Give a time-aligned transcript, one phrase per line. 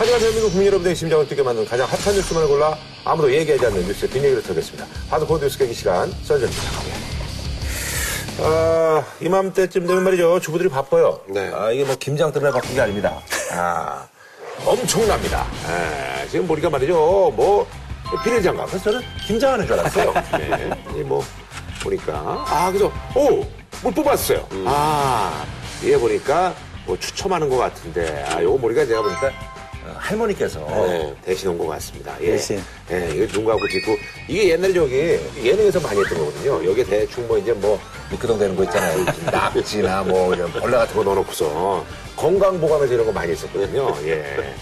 [0.00, 4.10] 하지만 대한민국 국민 여러분의 심장을 뛰게 만든 가장 핫한 뉴스만을 골라 아무도 얘기하지 않는 뉴스의
[4.10, 4.86] 뒷얘기를 털겠습니다.
[5.10, 6.62] 하드코어 뉴스 깨기 시간 썰전입니다.
[8.38, 10.40] 아, 이맘때쯤 되면 말이죠.
[10.40, 11.20] 주부들이 바빠요.
[11.28, 11.50] 네.
[11.52, 13.20] 아, 이게 뭐 김장 때문에 바쁜 게 아닙니다.
[13.52, 14.08] 아,
[14.64, 15.46] 엄청납니다.
[15.66, 16.94] 아, 지금 보니까 말이죠.
[17.36, 17.66] 뭐,
[18.24, 18.68] 비닐장갑.
[18.70, 20.14] 그래서 저는 김장하는 줄 알았어요.
[20.38, 20.70] 네.
[20.96, 21.22] 이 뭐,
[21.82, 22.42] 보니까.
[22.48, 23.44] 아, 그래서, 오!
[23.82, 24.48] 뭘 뽑았어요.
[24.64, 25.44] 아,
[25.82, 26.54] 이게 보니까
[26.86, 28.24] 뭐 추첨하는 것 같은데.
[28.30, 29.49] 아, 요거 보니까 제가 보니까 어,
[29.96, 31.14] 할머니께서 네.
[31.24, 32.14] 대신 온 것 같습니다.
[32.20, 32.32] 예.
[32.32, 32.60] 대신.
[32.90, 33.96] 예, 이거 눈가고 짓고
[34.28, 36.70] 이게 옛날에 저기 예능에서 많이 했던 거거든요.
[36.70, 37.78] 여기에 대충 뭐 이제 뭐
[38.10, 39.04] 미끄덩 되는 거 있잖아요.
[39.30, 41.84] 낙지나 뭐 이런 벌레 같은 거 넣어놓고서
[42.16, 43.94] 건강보감에서 이런 거 많이 했었거든요.
[44.06, 44.54] 예.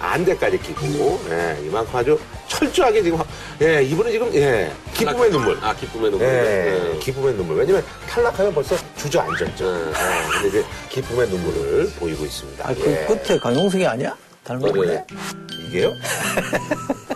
[0.00, 2.18] 안대까지 끼고 예, 이만큼 아주
[2.48, 3.24] 철저하게 지금 하-
[3.60, 5.56] 예, 이분은 지금 예, 기쁨의 눈물.
[5.62, 6.26] 아, 기쁨의 눈물.
[6.26, 6.98] 예, 네.
[6.98, 7.56] 기쁨의 눈물.
[7.58, 9.64] 왜냐면 탈락하면 벌써 주저앉았죠.
[9.64, 9.90] 네.
[9.90, 12.68] 예, 근데 이제 기쁨의 눈물을 보이고 있습니다.
[12.68, 13.06] 아, 그 예.
[13.06, 14.16] 끝에 강용석이 아니야?
[14.44, 14.86] 닮았네.
[14.86, 15.04] 네.
[15.68, 15.92] 이게요?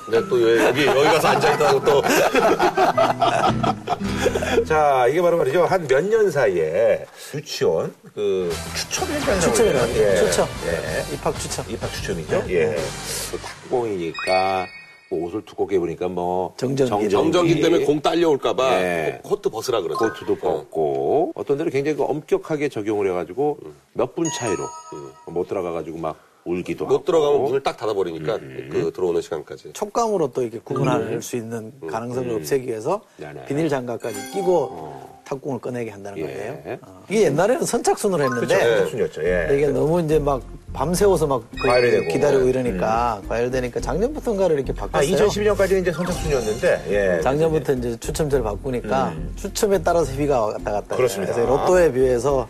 [0.06, 2.02] 근데 또 여기, 여기 가서 앉아있다고 또.
[4.64, 5.64] 자, 이게 바로 말이죠.
[5.66, 7.04] 한 몇 년 사이에
[7.34, 9.86] 유치원 그 추첨 현장이라고 추첨이라고?
[9.92, 10.16] 해요.
[10.24, 10.48] 추첨.
[10.66, 11.14] 예.
[11.14, 11.64] 입학 추첨.
[11.68, 12.44] 입학 추첨이죠.
[12.48, 12.76] 예.
[13.30, 14.66] 또 탁공이니까
[15.10, 17.08] 뭐 옷을 두껍게 입으니까 뭐 정전기.
[17.10, 19.20] 정전기 때문에 공 딸려올까봐 네.
[19.22, 19.98] 코트 벗으라 그러죠.
[19.98, 23.58] 코트도 벗고 어 떤 데는 굉장히 그 엄격하게 적용을 해가지고
[23.92, 24.64] 몇 분 차이로
[25.26, 26.16] 못 들어가가지고 막
[26.46, 28.38] 울기도 하고 못 들어가면 문을 딱 닫아버리니까
[28.70, 29.72] 그 들어오는 시간까지.
[29.72, 33.46] 촉감으로 또 이렇게 구분할 수 있는 가능성을 없애기 위해서 네네.
[33.46, 36.22] 비닐 장갑까지 끼고 탁구공을 꺼내게 한다는 예.
[36.22, 36.78] 거예요.
[36.82, 37.04] 어.
[37.10, 38.90] 이게 옛날에는 선착순으로 했는데 그렇죠.
[38.90, 39.24] 순이었죠.
[39.24, 39.48] 예.
[39.56, 40.40] 이게 너무 이제 막
[40.76, 42.08] 밤새워서 막 거의 과열되고.
[42.12, 45.16] 기다리고 이러니까 과열되니까 작년부터인가를 이렇게 아, 바꿨어요.
[45.28, 47.20] 2012년까지는 이제 선착순이었는데 예.
[47.22, 50.96] 작년부터 이제 추첨제를 바꾸니까 추첨에 따라서 희비가 왔다 갔다.
[50.96, 51.32] 그렇습니다.
[51.32, 52.46] 그래서 로또에 비해서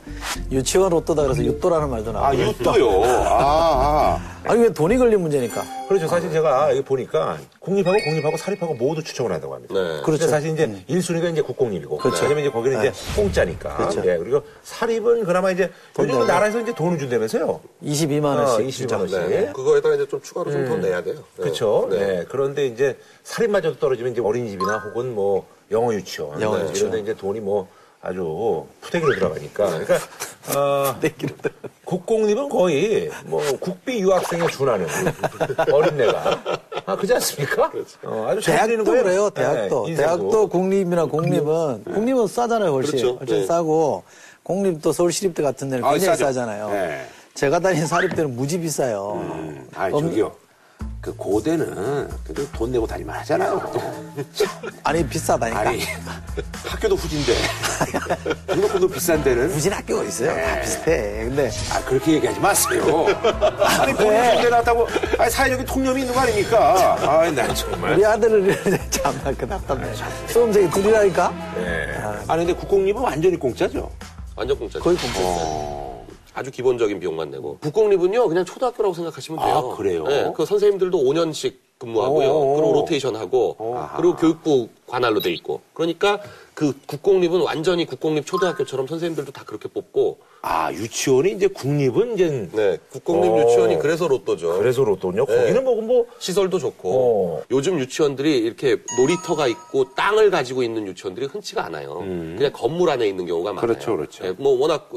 [0.50, 2.26] 유치원 로또다 그래서 유또라는 말도 나오고.
[2.26, 3.02] 아, 유도요.
[3.04, 4.52] 아, 아.
[4.52, 5.62] 아니 왜 돈이 걸린 문제니까.
[5.88, 6.08] 그렇죠.
[6.08, 9.74] 사실 제가 여기 보니까 국립하고 공립하고 사립하고 모두 추첨을 한다고 합니다.
[9.74, 10.02] 네.
[10.02, 10.26] 그렇죠.
[10.28, 11.98] 사실 이제 1순위가 이제 국공립이고.
[11.98, 12.22] 그렇죠.
[12.24, 13.76] 왜냐면 이제 거기는 이제 공짜니까.
[13.76, 14.02] 그렇죠.
[14.06, 16.26] 예, 그리고 사립은 그나마 이제 요즘.
[16.26, 17.60] 나라에서 이제 돈을 준다면서요.
[17.84, 18.88] 22만 어, 원씩.
[18.88, 19.28] 22만 원씩.
[19.28, 19.52] 네.
[19.52, 21.16] 그거에다가 이제 좀 추가로 좀더 내야 돼요.
[21.36, 21.42] 네.
[21.42, 21.88] 그렇죠.
[21.90, 21.98] 네.
[21.98, 22.24] 네.
[22.28, 26.92] 그런데 이제 살인마저도 떨어지면 이제 어린이집이나 혹은 뭐 영어 유치원, 영어 네, 유치원.
[26.92, 27.68] 이런 데 이제 돈이 뭐
[28.00, 29.66] 아주 푸대기로 들어가니까.
[29.66, 29.98] 그러니까
[30.54, 30.94] 어,
[31.84, 34.86] 국공립은 거의 뭐 국비 유학생에 준하는
[35.72, 36.42] 어린애가
[36.84, 37.70] 아 그지 않습니까?
[38.04, 39.02] 어, 아주 잘 대학도 거예요.
[39.04, 39.30] 그래요.
[39.30, 39.86] 대학도.
[39.88, 39.94] 네.
[39.94, 42.92] 대학도 국립이나 공립은 국립은 싸잖아요, 훨씬.
[42.92, 43.16] 그렇죠.
[43.18, 43.46] 훨씬 네.
[43.46, 44.02] 싸고
[44.42, 46.24] 공립도 서울시립대 같은 데는 아, 굉장히 싸죠.
[46.26, 46.70] 싸잖아요.
[46.70, 47.06] 네.
[47.34, 49.12] 제가 다닌 사립대는 무지 비싸요.
[49.22, 50.32] 음, 아 엄- 저기요.
[51.06, 53.62] 그 고대는 그래도 돈 내고 다니면 하잖아요.
[54.82, 55.60] 아니 비싸다니까.
[55.60, 55.80] 아니
[56.66, 57.32] 학교도 후진데
[58.48, 60.34] 등록금도 비싼 데는 무진 학교가 있어요.
[60.34, 60.42] 네.
[60.44, 61.24] 다 비슷해.
[61.26, 63.06] 근데 아 그렇게 얘기하지 마세요.
[63.60, 66.96] 아니 본인 군대 나왔다고 아니 사회적인 통념이 있는 거 아닙니까?
[67.00, 67.92] 아난 정말.
[67.92, 69.84] 우리 아들을 참나 그 답답해.
[70.26, 71.52] 수험생이 둘이라니까.
[71.54, 71.94] 네.
[72.26, 73.88] 아니 근데 국공립은 완전히 공짜죠.
[74.34, 74.82] 완전 공짜죠.
[74.82, 75.20] 거의 공짜.
[75.22, 75.95] 어.
[76.36, 77.56] 아주 기본적인 비용만 내고.
[77.62, 79.56] 국공립은요, 그냥 초등학교라고 생각하시면 돼요.
[79.72, 80.04] 아, 그래요?
[80.04, 82.28] 네, 그 선생님들도 5년씩 근무하고요.
[82.28, 82.56] 오.
[82.56, 83.56] 그리고 로테이션 하고,
[83.96, 85.62] 그리고 교육부 관할로 돼 있고.
[85.72, 86.20] 그러니까
[86.52, 92.78] 그 국공립은 완전히 국공립 초등학교처럼 선생님들도 다 그렇게 뽑고, 아 유치원이 이제 국립은 이제 네,
[92.90, 93.40] 국공립 오.
[93.40, 94.56] 유치원이 그래서 로또죠.
[94.56, 95.26] 그래서 로또요.
[95.26, 95.36] 네.
[95.36, 96.06] 거기는 뭐 뭐.
[96.20, 97.42] 시설도 좋고 어.
[97.50, 101.98] 요즘 유치원들이 이렇게 놀이터가 있고 땅을 가지고 있는 유치원들이 흔치가 않아요.
[101.98, 103.66] 그냥 건물 안에 있는 경우가 많아요.
[103.66, 103.74] 음.
[103.74, 104.24] 그렇죠, 그렇죠.
[104.24, 104.88] 예, 뭐 워낙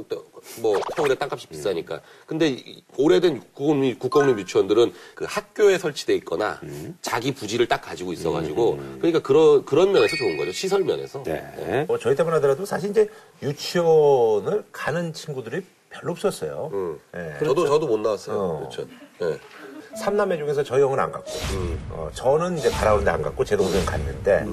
[0.61, 2.01] 뭐 서울에 땅값이 비싸니까.
[2.27, 6.95] 근데 이 오래된 국공립, 국공립 유치원들은 그 학교에 설치돼 있거나 음.
[7.01, 10.51] 자기 부지를 딱 가지고 있어가지고 그러니까 그런 그런 면에서 좋은 거죠.
[10.51, 11.23] 시설 면에서.
[11.23, 11.85] 네.
[11.87, 13.09] 뭐 저희 때만 하더라도 사실 이제
[13.41, 16.69] 유치원을 가는 친구 들이 별로 없었어요.
[16.73, 16.99] 음.
[17.13, 17.35] 네.
[17.39, 18.37] 저도 저도 못 나왔어요.
[18.37, 18.65] 어.
[18.65, 18.89] 유치원.
[19.21, 19.39] 예.
[19.97, 21.31] 삼남매 중에서 저 형은 안 갔고,
[21.89, 24.45] 어, 저는 이제 가라운데 안 갔고, 제 동생은 갔는데,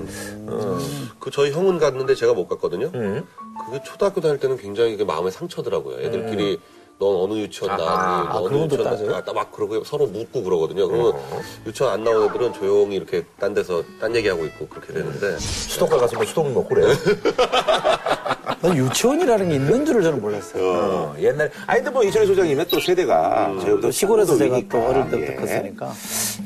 [0.46, 0.78] 어,
[1.20, 2.91] 그 저희 형은 갔는데 제가 못 갔거든요.
[2.94, 3.22] 음.
[3.66, 6.00] 그게 초등학교 다닐 때는 굉장히 마음의 상처더라고요.
[6.00, 6.58] 애들끼리
[6.98, 7.84] 넌 어느 유치원 음.
[7.84, 8.28] 나왔니?
[8.28, 8.84] 아, 너 어느 유치원?
[8.84, 9.14] 나왔니?
[9.28, 10.88] 아, 막 그러고 서로 묻고 그러거든요.
[10.88, 11.40] 그러면 어.
[11.66, 16.16] 유치원 안 나온 애들은 조용히 이렇게 딴 데서 딴 얘기하고 있고 그렇게 되는데 수도가 가서
[16.16, 16.88] 뭐 수돗물 먹고 그래요.
[18.62, 20.62] 난 유치원이라는 게 있는 줄을 저는 몰랐어요.
[20.64, 24.61] 어, 옛날, 아니, 근데 뭐 이철희 소장님의 또 세대가 저희보다 또 시골에서 제가.
[24.70, 25.35] 또 어릴 때부터 예.
[25.37, 25.93] 컸으니까.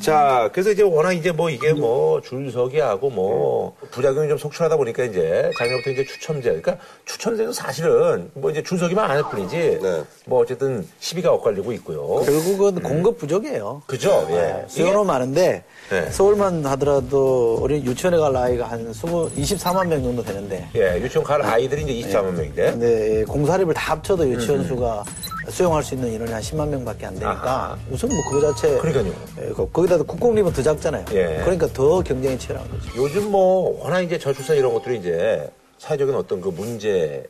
[0.01, 5.05] 자, 그래서 이제 워낙 이제 뭐 이게 뭐 줄서기 하고 뭐 부작용이 좀 속출하다 보니까
[5.05, 6.49] 이제 작년부터 이제 추첨제.
[6.61, 9.81] 그러니까 추첨제도 사실은 뭐 이제 줄서기만 안 할 뿐이지.
[9.83, 10.03] 네.
[10.27, 12.23] 뭐 어쨌든 시비가 엇갈리고 있고요.
[12.25, 13.83] 결국은 공급 부족이에요.
[13.87, 14.27] 그죠?
[14.31, 14.65] 예.
[14.69, 16.09] 수요는 많은데 네.
[16.11, 19.03] 서울만 하더라도 우리 유치원에 갈 나이가 한 20,
[19.35, 22.71] 24만 명 정도 되는데 예, 유치원 갈 아이들이 이제 24만 명인데.
[22.71, 25.03] 근데 공사립을 다 합쳐도 유치원 수가
[25.49, 27.79] 수용할 수 있는 인원이 한 10만 명밖에 안 되니까 아하.
[27.91, 29.13] 우선 뭐 그거 자체 그러니까요.
[29.43, 31.05] 예, 거- 거기다 국공립은 더 작잖아요.
[31.13, 31.39] 예.
[31.43, 32.91] 그러니까 더 경쟁이 치열한 거죠.
[32.97, 37.25] 요즘 뭐 워낙 이제 저출산 이런 것들이 이제 사회적인 어떤 그 문제.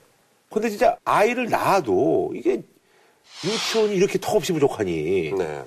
[0.53, 2.61] 근데 진짜 아이를 낳아도 이게
[3.43, 5.63] 유치원이 이렇게 턱없이 부족하니 네.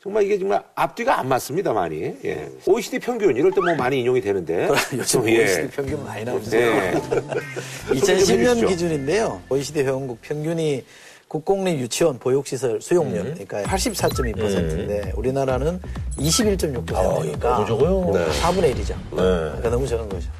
[0.00, 2.14] 정말 이게 정말 앞뒤가 안 맞습니다 많이.
[2.24, 2.48] 예.
[2.66, 4.68] OECD 평균 이럴 때 뭐 많이 인용이 되는데.
[4.94, 5.42] 요즘 예.
[5.42, 6.56] OECD 평균 많이 나오죠.
[6.56, 6.92] 예.
[7.90, 8.66] 2010년 해주시죠.
[8.68, 9.42] 기준인데요.
[9.50, 10.84] OECD 회원국 평균이
[11.26, 15.78] 국공립 유치원 보육시설 수용률, 그러니까 84.2%인데 우리나라는
[16.16, 18.10] 21.6%니까 너무 적어요.
[18.14, 18.26] 네.
[18.40, 18.94] 4분의 1이죠.
[19.10, 19.16] 네.
[19.16, 20.30] 그러니까 너무 적은 거죠.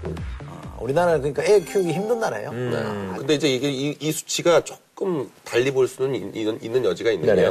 [0.46, 2.52] 아, 우리나라는 그러니까 애 키우기 힘든 나라예요.
[2.52, 3.18] 네.
[3.18, 4.80] 근데 이제 이게 이, 이 수치가 조금
[5.44, 7.42] 달리 볼 수는 있- 있는, 있는 여지가 있는 네네.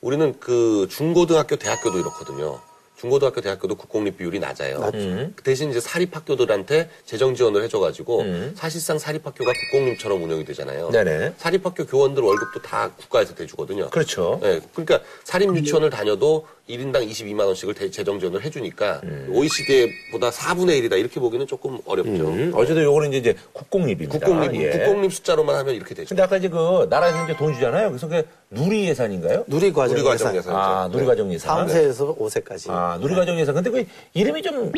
[0.00, 2.60] 우리는 그 중고등학교, 대학교도 이렇거든요.
[3.06, 4.90] 중고등학교, 대학교도 국공립 비율이 낮아요.
[4.92, 8.24] 그 대신 이제 사립학교들한테 재정 지원을 해줘가지고
[8.56, 10.90] 사실상 사립학교가 국공립처럼 운영이 되잖아요.
[10.90, 11.34] 네네.
[11.38, 13.90] 사립학교 교원들 월급도 다 국가에서 대주거든요.
[13.90, 14.40] 그렇죠.
[14.42, 19.00] 네, 그러니까 사립 유치원을 다녀도 1인당 22만 원씩을 대- 재정 지원을 해주니까
[19.30, 22.10] OECD보다 4분의 1이다 이렇게 보기는 조금 어렵죠.
[22.26, 24.18] 음, 어쨌든 요거는 이제, 이제 국공립입니다.
[24.26, 24.70] 국공립 예.
[24.70, 26.08] 국공립 숫자로만 하면 이렇게 되죠.
[26.08, 27.88] 근데 아까 이제 그 나라에서 이제 돈 주잖아요.
[27.90, 29.44] 그래서 그게 누리 예산인가요?
[29.46, 30.36] 누리 과정 누리과정 예산.
[30.36, 30.56] 예산.
[30.56, 31.66] 아, 누리 과정 예산.
[31.68, 32.70] 3세에서 5세까지.
[32.70, 33.54] 아, 누리 과정 예산.
[33.54, 33.84] 근데 그
[34.14, 34.72] 이름이 좀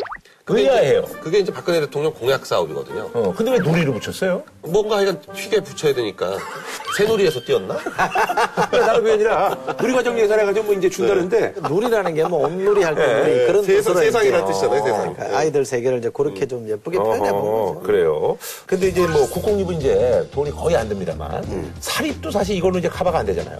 [0.47, 1.03] 의아해요.
[1.21, 3.09] 그게 이제 박근혜 대통령 공약 사업이거든요.
[3.13, 4.41] 어, 근데 왜 누리로 붙였어요?
[4.61, 6.37] 뭔가 하여간 휘게 붙여야 되니까
[6.97, 7.77] 새누리에서 띄었나?
[7.77, 13.01] 다른 그게 아니라 누리 과정 예산 해가지고 뭐 이제 준다는데 누리라는 게 뭐 온누리 할때
[13.23, 15.13] 누리 그런 세상, 세상이라는 이렇게 뜻이잖아요, 세상.
[15.13, 17.81] 그러니까 아이들 세계를 이제 그렇게 좀 예쁘게 표현해 본 거죠.
[17.85, 18.37] 그래요.
[18.65, 23.25] 근데 이제 뭐 국공립은 이제 돈이 거의 안 듭니다만 사립도 사실 이걸로 이제 커버가 안
[23.25, 23.57] 되잖아요.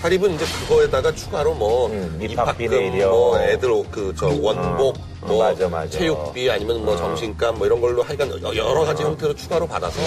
[0.00, 3.10] 사립은 이제 그거에다가 추가로 뭐 음, 입학금, 입학비례료.
[3.10, 5.98] 뭐 애들 그 저 원복, 어, 뭐 맞아, 맞아.
[5.98, 10.00] 체육비 아니면 뭐 정신값 뭐 이런 걸로 하여간 여러 가지 형태로 추가로 받아서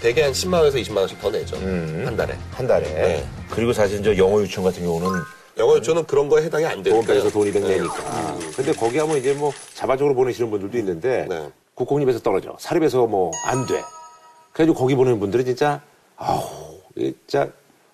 [0.00, 2.36] 대개 한 10만 원에서 20만 원씩 더 내죠 한 달에.
[2.52, 2.84] 한 달에.
[2.92, 3.26] 네.
[3.48, 5.08] 그리고 사실 저 영어 유치원 같은 경우는
[5.56, 7.00] 영어 유치원은 그런 거에 해당이 안 되니까.
[7.06, 8.36] 보험회에서 돈이 내니까.
[8.54, 11.48] 근데 거기 하면 이제 뭐 자발적으로 보내시는 분들도 있는데 네.
[11.74, 12.54] 국공립에서 떨어져.
[12.58, 13.82] 사립에서 뭐 안 돼.
[14.52, 15.80] 그래가지고 거기 보내는 분들은 진짜
[16.16, 16.42] 아우
[16.94, 17.48] 진짜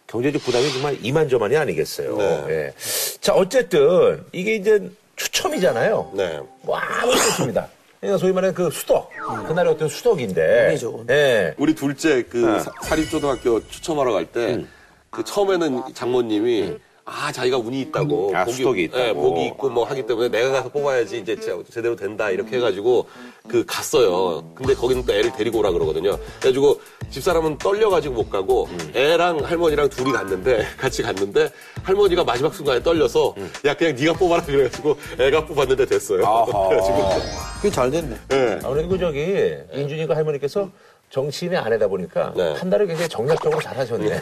[0.07, 2.17] 경제적 부담이 정말 이만저만이 아니겠어요.
[2.17, 2.45] 네.
[2.49, 2.75] 예.
[3.21, 6.13] 자 어쨌든 이게 이제 추첨이잖아요.
[6.15, 6.41] 네.
[6.63, 7.69] 뭐 아무것도 없습니다.
[8.01, 9.11] 그러니까 소위 말하는 그 수덕.
[9.49, 10.67] 그날의 어떤 수덕인데.
[10.69, 11.07] 운이 좋은.
[11.11, 11.55] 예.
[11.59, 12.61] 우리 둘째 그 네.
[12.61, 14.65] 사- 사립초등학교 추첨하러 갈 때
[15.11, 16.77] 그 처음에는 장모님이
[17.09, 19.01] 아 자기가 운이 있다고 아, 수덕이 있다고.
[19.05, 23.07] 예, 복이 있고 뭐 하기 때문에 내가 가서 뽑아야지 이제 제- 제대로 된다 이렇게 해가지고
[23.47, 24.43] 그 갔어요.
[24.57, 26.19] 근데 거기는 또 애를 데리고 오라 그러거든요.
[26.41, 26.81] 그래가지고
[27.11, 31.49] 집사람은 떨려가지고 못 가고 애랑 할머니랑 둘이 갔는데 같이 갔는데
[31.85, 36.27] 할머니가 마지막 순간에 떨려서 야 그냥 네가 뽑아라 그래가지고 애가 뽑았는데 됐어요.
[36.27, 36.45] 아하.
[36.69, 37.09] 그래가지고
[37.59, 38.17] 그게 잘 됐네.
[38.33, 38.59] 예.
[38.65, 40.69] 아무래도 그 저기 인준이가 할머니께서
[41.11, 42.55] 정치인의 아내다 보니까 네.
[42.55, 44.21] 판단을 굉장히 정략적으로 잘 하셨네.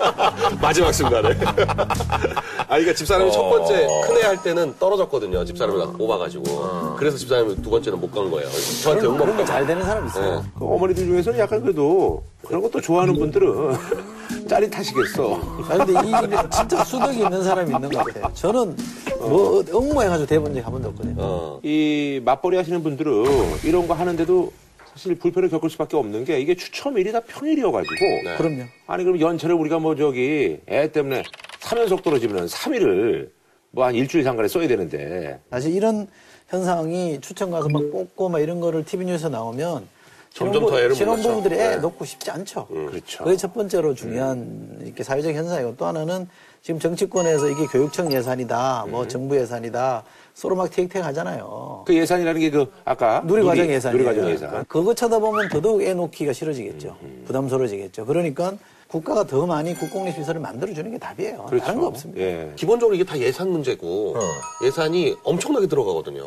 [0.62, 1.30] 마지막 순간에.
[1.36, 5.44] 아, 그러니까 집사람이 첫 번째 큰애 할 때는 떨어졌거든요.
[5.44, 6.96] 집사람이 뽑아가지고.
[6.96, 8.48] 그래서 집사람이 두 번째는 못 간 거예요.
[8.82, 10.44] 저한테 욕먹 그런 거잘 되는 사람 있어요.
[10.58, 13.76] 그 어머니들 중에서는 약간 그래도 그런 것도 좋아하는 분들은
[14.48, 15.40] 짜릿하시겠어.
[15.68, 16.12] 아, 근데 이
[16.50, 18.32] 진짜 수덕이 있는 사람이 있는 것 같아요.
[18.34, 18.76] 저는
[19.20, 21.14] 뭐 응모해가지고 대본 적이 한 번도 없거든요.
[21.18, 21.60] 어.
[21.62, 23.24] 이 맞벌이 하시는 분들은
[23.64, 24.52] 이런 거 하는데도
[25.00, 28.36] 사실 불편을 겪을 수밖에 없는 게 이게 추첨일이 다 평일이어가지고 네.
[28.36, 28.64] 그럼요.
[28.86, 31.22] 아니 그럼 연차를 우리가 뭐 저기 애 때문에
[31.60, 33.30] 3연속 떨어지면 3일을
[33.70, 36.06] 뭐 한 일주일 상간에 써야 되는데 사실 이런
[36.48, 39.88] 현상이 추천 가서 막 뽑고 막 이런 거를 TV 뉴스에 나오면
[40.34, 41.54] 점점 더 애를 못 신혼부부들이.
[41.54, 41.76] 애 네.
[41.76, 42.66] 놓고 싶지 않죠.
[42.66, 43.24] 그렇죠.
[43.24, 46.28] 그게 첫 번째로 중요한 이렇게 사회적 현상이고 또 하나는
[46.60, 50.04] 지금 정치권에서 이게 교육청 예산이다, 뭐 정부 예산이다
[50.40, 51.82] 서로 막 티격태격 하잖아요.
[51.86, 53.92] 그 예산이라는 게 그 아까 누리과정 누리- 예산.
[53.92, 54.64] 누리과정 예산.
[54.66, 56.96] 그거 쳐다보면 더더욱 애 놓기가 싫어지겠죠.
[57.26, 58.06] 부담스러워지겠죠.
[58.06, 58.54] 그러니까
[58.88, 61.44] 국가가 더 많이 국공립 시설을 만들어주는 게 답이에요.
[61.48, 61.64] 그렇죠.
[61.66, 62.20] 다른 거 없습니다.
[62.22, 62.50] 예.
[62.56, 64.20] 기본적으로 이게 다 예산 문제고 어.
[64.64, 66.26] 예산이 엄청나게 들어가거든요.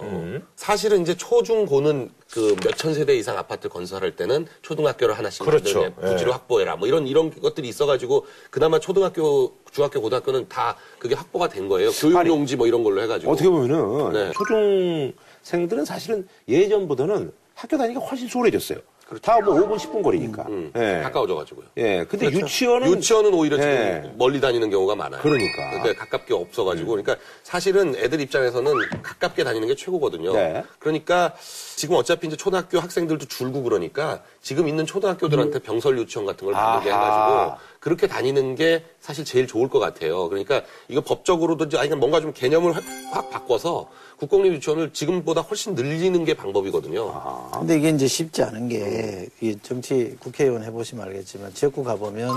[0.55, 5.81] 사실은 이제 초중고는 그 몇천 세대 이상 아파트 건설할 때는 초등학교를 하나씩 그렇죠.
[5.81, 6.31] 만들게 부지를 예.
[6.31, 11.91] 확보해라 뭐 이런 이런 것들이 있어가지고 그나마 초등학교, 중학교, 고등학교는 다 그게 확보가 된 거예요.
[11.91, 14.31] 교육용지 뭐 이런 걸로 해가지고 어떻게 보면은 네.
[14.31, 18.79] 초중생들은 사실은 예전보다는 학교 다니기가 훨씬 수월해졌어요.
[19.21, 20.43] 다 뭐 5분 10분 거리니까.
[20.43, 21.01] 음, 예.
[21.03, 21.65] 가까워져가지고요.
[21.77, 22.05] 예.
[22.05, 24.13] 근데 유치원은 유치원은 오히려 지금 예.
[24.17, 25.21] 멀리 다니는 경우가 많아요.
[25.21, 25.71] 그러니까.
[25.71, 26.89] 근데 가깝게 없어가지고.
[26.89, 30.33] 그러니까 사실은 애들 입장에서는 가깝게 다니는 게 최고거든요.
[30.33, 30.63] 네.
[30.79, 31.33] 그러니까
[31.75, 36.89] 지금 어차피 이제 초등학교 학생들도 줄고 그러니까 지금 있는 초등학교들한테 병설 유치원 같은 걸 만들게
[36.89, 36.95] 음.
[36.95, 40.29] 해가지고 그렇게 다니는 게 사실 제일 좋을 것 같아요.
[40.29, 45.41] 그러니까 이거 법적으로도 이제 아니 그러니까 뭔가 좀 개념을 확, 확 바꿔서 국공립 유치원을 지금보다
[45.41, 47.51] 훨씬 늘리는 게 방법이거든요.
[47.59, 52.31] 근데 이게 이제 쉽지 않은 게, 이 정치 국회의원 해보시면 알겠지만, 지역구 가보면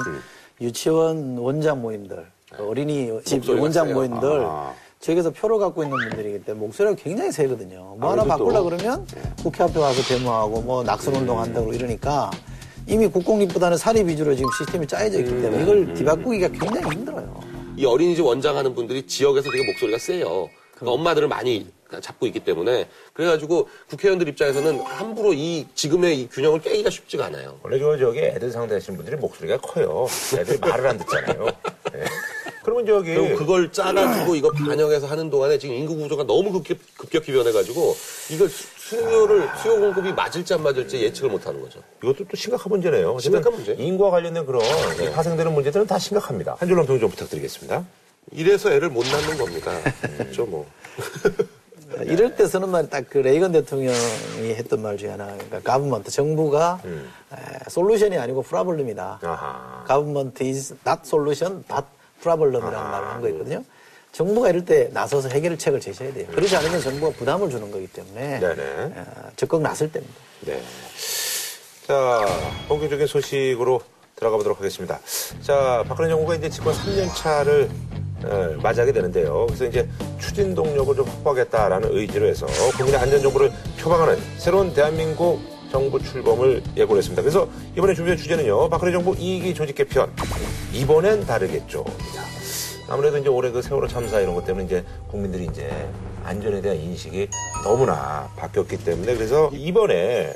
[0.61, 2.27] 유치원 원장 모임들,
[2.59, 3.95] 어린이 집 원장 세요.
[3.95, 4.75] 모임들 아.
[4.99, 7.95] 지역에서 표를 갖고 있는 분들이기 때문에 목소리가 굉장히 세거든요.
[8.01, 9.07] 뭐 하나 아무래도 바꾸려 또- 그러면
[9.41, 12.33] 국회 앞에 와서 데모하고 뭐 낙선 운동 한다고 이러니까
[12.89, 17.41] 이미 국공립보다는 사립 위주로 지금 시스템이 짜여져 있기 때문에 이걸 뒤바꾸기가 굉장히 힘들어요.
[17.77, 20.49] 이 어린이집 원장 하는 분들이 지역에서 되게 목소리가 세요.
[20.75, 21.67] 그러니까 엄마들을 많이
[22.01, 27.59] 잡고 있기 때문에 그래가지고 국회의원들 입장에서는 함부로 이 지금의 이 균형을 깨기가 쉽지가 않아요.
[27.63, 30.07] 원래 저 저기 애들 상대하시는 분들이 목소리가 커요.
[30.39, 31.47] 애들이 말을 안 듣잖아요.
[31.93, 32.05] 네.
[32.67, 37.31] 그러면 저기 그리고 그걸 짜가지고 이거 반영해서 하는 동안에 지금 인구 구조가 너무 급격, 급격히
[37.31, 37.97] 변해가지고
[38.31, 41.79] 이걸 수- 수요를 수요 공급이 맞을지 안 맞을지 예측을 못하는 거죠.
[42.03, 43.21] 이것도 또 심각한 문제네요.
[43.21, 43.73] 심각한 문제.
[43.79, 44.63] 인구와 관련된 그런
[45.01, 46.57] 이 파생되는 문제들은 다 심각합니다.
[46.59, 47.85] 한 줄로 평 좀 부탁드리겠습니다.
[48.33, 49.71] 이래서 애를 못 낳는 겁니다.
[50.17, 50.67] 그렇죠 뭐.
[52.05, 53.95] 이럴 때 쓰는 말이 딱 그 레이건 대통령이
[54.57, 59.21] 했던 말 중에 하나, 그러니까 가브먼트 정부가 에, 솔루션이 아니고 프라블럼이다.
[59.87, 61.85] 가브먼트 is not solution, but
[62.21, 63.65] problem이라는 말을 한거 있거든요.
[64.13, 66.27] 정부가 이럴 때 나서서 해결책을 제시해야 돼요.
[66.29, 68.63] 그렇지 않으면 정부가 부담을 주는 거기 때문에 네네.
[68.63, 68.91] 에,
[69.37, 70.15] 적극 나설 때입니다.
[70.41, 70.63] 네.
[71.87, 72.25] 자,
[72.69, 73.81] 본격적인 소식으로
[74.17, 74.99] 들어가 보도록 하겠습니다.
[75.43, 77.69] 자, 박근혜 정부가 이제 집권 3년 차를
[78.25, 79.45] 어, 맞이하게 되는데요.
[79.47, 79.87] 그래서 이제
[80.19, 82.47] 추진 동력을 좀 확보하겠다라는 의지로 해서
[82.77, 87.23] 국민의 안전 정보를 표방하는 새로운 대한민국 정부 출범을 예고를 했습니다.
[87.23, 88.69] 그래서 이번에 준비한 주제는요.
[88.69, 90.13] 박근혜 정부 2기 조직 개편.
[90.73, 91.85] 이번엔 다르겠죠.
[92.15, 92.25] 자,
[92.89, 95.71] 아무래도 이제 올해 그 세월호 참사 이런 것 때문에 이제 국민들이 이제
[96.25, 97.29] 안전에 대한 인식이
[97.65, 100.35] 너무나 바뀌었기 때문에 그래서 이번에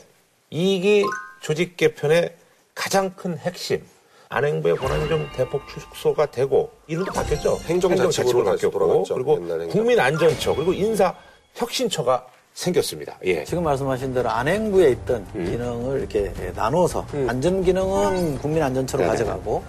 [0.52, 1.04] 2기
[1.40, 2.34] 조직 개편의
[2.74, 3.82] 가장 큰 핵심
[4.28, 7.58] 안행부의 권한이 좀 대폭 축소가 되고 이름도 바뀌었죠.
[7.64, 9.04] 행정자치부로 바뀌었고.
[9.04, 9.40] 그리고.
[9.68, 12.26] 국민안전처 그리고 인사혁신처가
[12.70, 13.16] 생겼습니다.
[13.24, 13.42] 예.
[13.44, 19.10] 지금 말씀하신 대로 안행부에 있던 기능을 이렇게 나눠서 안전 기능은 국민안전처로 네네.
[19.16, 19.62] 가져가고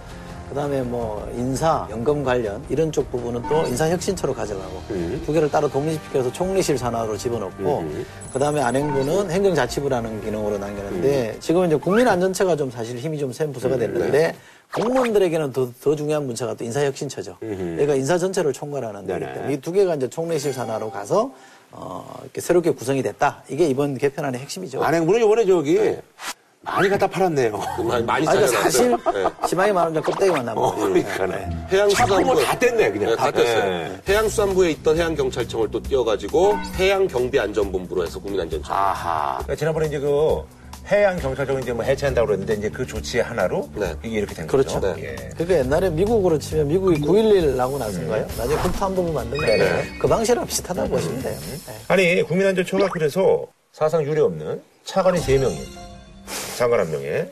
[0.50, 4.82] 그다음에 뭐 인사, 연금 관련 이런 쪽 부분은 또 인사혁신처로 가져가고
[5.26, 7.86] 두 개를 따로 독립시켜서 총리실 산하로 집어넣고
[8.34, 14.36] 그다음에 안행부는 행정자치부라는 기능으로 남겼는데 지금 이제 국민안전처가 좀 사실 힘이 좀 센 부서가 됐는데
[14.74, 17.38] 공무원들에게는 더, 더 중요한 문제가 또 인사혁신처죠.
[17.40, 19.20] 그러니까 인사 전체를 총괄하는 거기.
[19.20, 21.32] 때문에 이 두 개가 이제 총리실 산하로 가서
[21.72, 23.44] 어, 이렇게 새롭게 구성이 됐다.
[23.50, 24.84] 이게 이번 개편안의 핵심이죠.
[24.84, 25.96] 안행부는 이번에 저기
[26.64, 27.60] 많이 갖다 팔았네요.
[27.88, 28.62] 많이, 많이 아, 그러니까.
[28.62, 29.26] 사실 네.
[29.48, 30.82] 심하게 말하면 껍데기만 남은 어, 거죠.
[30.90, 31.50] 그러니까 네.
[31.72, 33.16] 해양수산부 뭐다 뗐네, 그냥.
[33.16, 33.44] 다 뗐어요.
[33.44, 34.02] 네.
[34.08, 38.72] 해양수산부에 있던 해양경찰청을 또 띄워가지고 해양경비안전본부로 해서 국민안전처.
[38.72, 39.38] 아하.
[39.40, 40.44] 그러니까 지난번에 이제 그
[40.92, 43.96] 해양 경찰청 이제 뭐 해체한다고 그랬는데 이제 그 조치 하나로 네.
[44.04, 44.82] 이게 이렇게 된 그렇죠.
[44.82, 44.94] 거죠.
[44.94, 45.04] 네.
[45.04, 45.30] 예.
[45.38, 48.28] 그러니까 옛날에 미국으로 치면 미국이 9.11 나고 나서인가요?
[48.38, 49.64] 나중에 국토안보부 만든 거 아니에요?
[49.64, 49.98] 네네.
[50.00, 51.40] 그 방식이랑 비슷하다고 보시면 돼요.
[51.40, 51.74] 네.
[51.88, 55.60] 아니 국민안전처가 그래서 사상 유례 없는 차관이 세명인
[56.58, 57.30] 장관 한 명에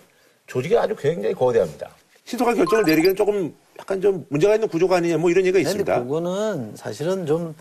[0.48, 1.90] 조직이 아주 굉장히 거대합니다.
[2.24, 6.04] 신속한 결정을 내리기는 조금 약간 좀 문제가 있는 구조가 아니냐 뭐 이런 얘기가 있습니다.
[6.04, 7.54] 그거는 사실은 좀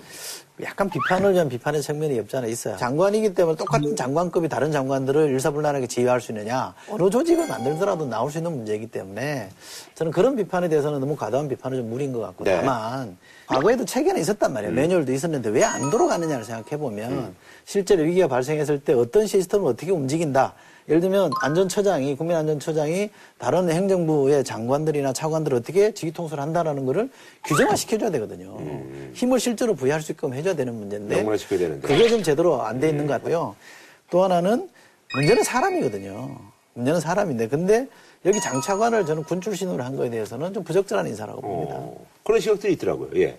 [0.62, 2.76] 약간 비판을 위한 비판의 측면이 없지 않아 있어요.
[2.76, 6.74] 장관이기 때문에 똑같은 장관급이 다른 장관들을 일사불란하게 지휘할 수 있느냐.
[6.88, 9.50] 어느 조직을 만들더라도 나올 수 있는 문제이기 때문에
[9.94, 12.56] 저는 그런 비판에 대해서는 너무 과도한 비판은 좀 무리인 것 같고 네.
[12.56, 14.74] 다만 과거에도 체계는 있었단 말이에요.
[14.74, 17.34] 매뉴얼도 있었는데 왜 안 돌아가느냐를 생각해 보면
[17.64, 20.54] 실제로 위기가 발생했을 때 어떤 시스템을 어떻게 움직인다.
[20.88, 27.10] 예를 들면 안전처장이 국민안전처장이 다른 행정부의 장관들이나 차관들을 어떻게 직위통솔 한다라는 거를
[27.44, 28.56] 규정화 시켜줘야 되거든요.
[29.12, 31.16] 힘을 실제로 부여할 수 있게끔 해줘야 되는 문제인데.
[31.82, 33.54] 그게 좀 제대로 안 돼 있는 것 같고요.
[34.10, 34.68] 또 하나는
[35.14, 36.38] 문제는 사람이거든요.
[36.74, 37.86] 문제는 사람인데 근데
[38.24, 41.74] 여기 장차관을 저는 군 출신으로 한 거에 대해서는 좀 부적절한 인사라고 봅니다.
[41.74, 43.10] 어, 그런 시각들이 있더라고요.
[43.16, 43.36] 예.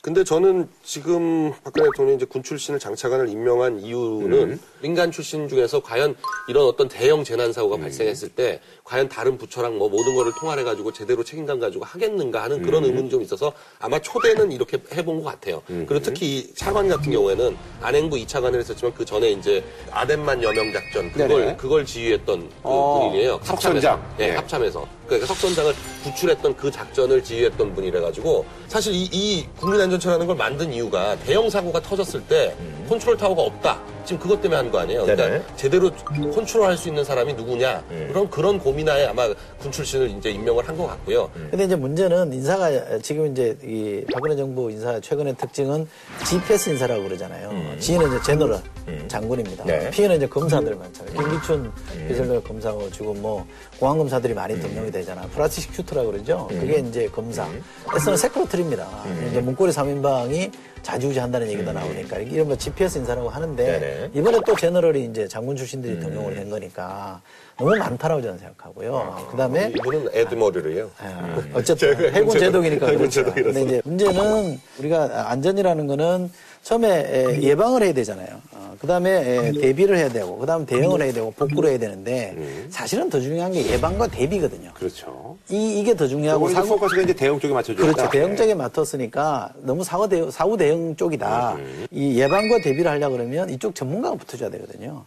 [0.00, 6.14] 근데 저는 지금 박근혜 대통령이 이제 군 출신을 장차관을 임명한 이유는 민간 출신 중에서 과연
[6.48, 10.92] 이런 어떤 대형 재난 사고가 발생했을 때 과연 다른 부처랑 뭐 모든 거를 통할해 가지고
[10.92, 13.50] 제대로 책임감 가지고 하겠는가 하는 그런 의문이 좀 있어서
[13.80, 15.62] 아마 초대는 이렇게 해본 것 같아요.
[15.66, 21.10] 그리고 특히 이 차관 같은 경우에는 안행부 2차관을 했었지만 그 전에 이제 아덴만 여명 작전
[21.10, 21.56] 그걸 네네.
[21.56, 23.40] 그걸 지휘했던 그 어, 분이에요.
[23.42, 23.94] 석선장.
[23.94, 24.16] 합참에서.
[24.20, 24.36] 예, 예.
[24.36, 24.86] 합참에서.
[25.06, 31.16] 그러니까 석선장을 구출했던 그 작전을 지휘했던 분이라 가지고 사실 이, 이 국민안전처라는 걸 만든 이유가
[31.20, 32.54] 대형 사고가 터졌을 때
[32.88, 33.93] 컨트롤 타워가 없다.
[34.04, 35.02] 지금 그것 때문에 한 거 아니에요.
[35.02, 35.30] 그러니까 음.
[35.32, 35.44] 네네.
[35.56, 35.90] 제대로
[36.34, 37.84] 컨트롤할 수 있는 사람이 누구냐.
[37.90, 38.08] 음.
[38.12, 41.30] 그런 그런 고민하에 아마 군 출신을 이제 임명을 한 것 같고요.
[41.36, 41.46] 음.
[41.50, 42.70] 근데 이제 문제는 인사가
[43.00, 45.86] 지금 이제 이 박근혜 정부 인사 최근의 특징은
[46.26, 47.50] GPS 인사라고 그러잖아요.
[47.78, 48.60] G는 이제 general
[49.08, 49.64] 장군입니다.
[49.64, 49.66] 음.
[49.68, 49.86] 네.
[49.86, 49.90] 음.
[49.90, 51.14] P는 이제 검사들 많잖아요.
[51.14, 51.72] 김기춘
[52.08, 53.46] 비서관 검사고 지금 뭐
[53.78, 55.22] 공안 검사들이 많이 등용이 되잖아.
[55.34, 56.48] prosecutor라고 그러죠.
[56.50, 56.60] 음.
[56.60, 57.48] 그게 이제 검사.
[57.96, 58.86] S는 세크로틀입니다.
[59.30, 60.50] 이제 문고리 3인방이
[60.84, 63.80] 자주우지한다는 얘기도 나오니까 이런 뭐 GPS 인사라고 하는데 음.
[63.80, 64.10] 네네.
[64.14, 67.20] 이번에 또 제너럴이 이제 장군 출신들이 등용을 된 거니까
[67.58, 69.28] 너무 많다라고 저는 생각하고요.
[69.30, 70.90] 그다음에 이분은 에드머리를요.
[71.02, 73.22] 예, 어쨌든 해군 제독이니까 해군 그렇죠.
[73.24, 73.58] 제독이라서.
[73.58, 76.30] 근데 이제 문제는 우리가 안전이라는 거는
[76.64, 78.40] 처음에 에, 예방을 해야 되잖아요.
[78.52, 82.66] 어, 그 다음에 에, 대비를 해야 되고 그 다음 대응을 해야 되고 복구를 해야 되는데
[82.70, 84.72] 사실은 더 중요한 게 예방과 대비거든요.
[84.72, 85.36] 그렇죠.
[85.50, 88.08] 이 이게 더 중요하고 사고 포커스가 이제 대응 쪽에 맞춰져 그렇죠.
[88.10, 91.58] 대응 쪽에 맡았으니까 너무 사후 대응, 사후 대응 쪽이다.
[91.90, 95.04] 이 예방과 대비를 하려고 그러면 이쪽 전문가가 붙어줘야 되거든요.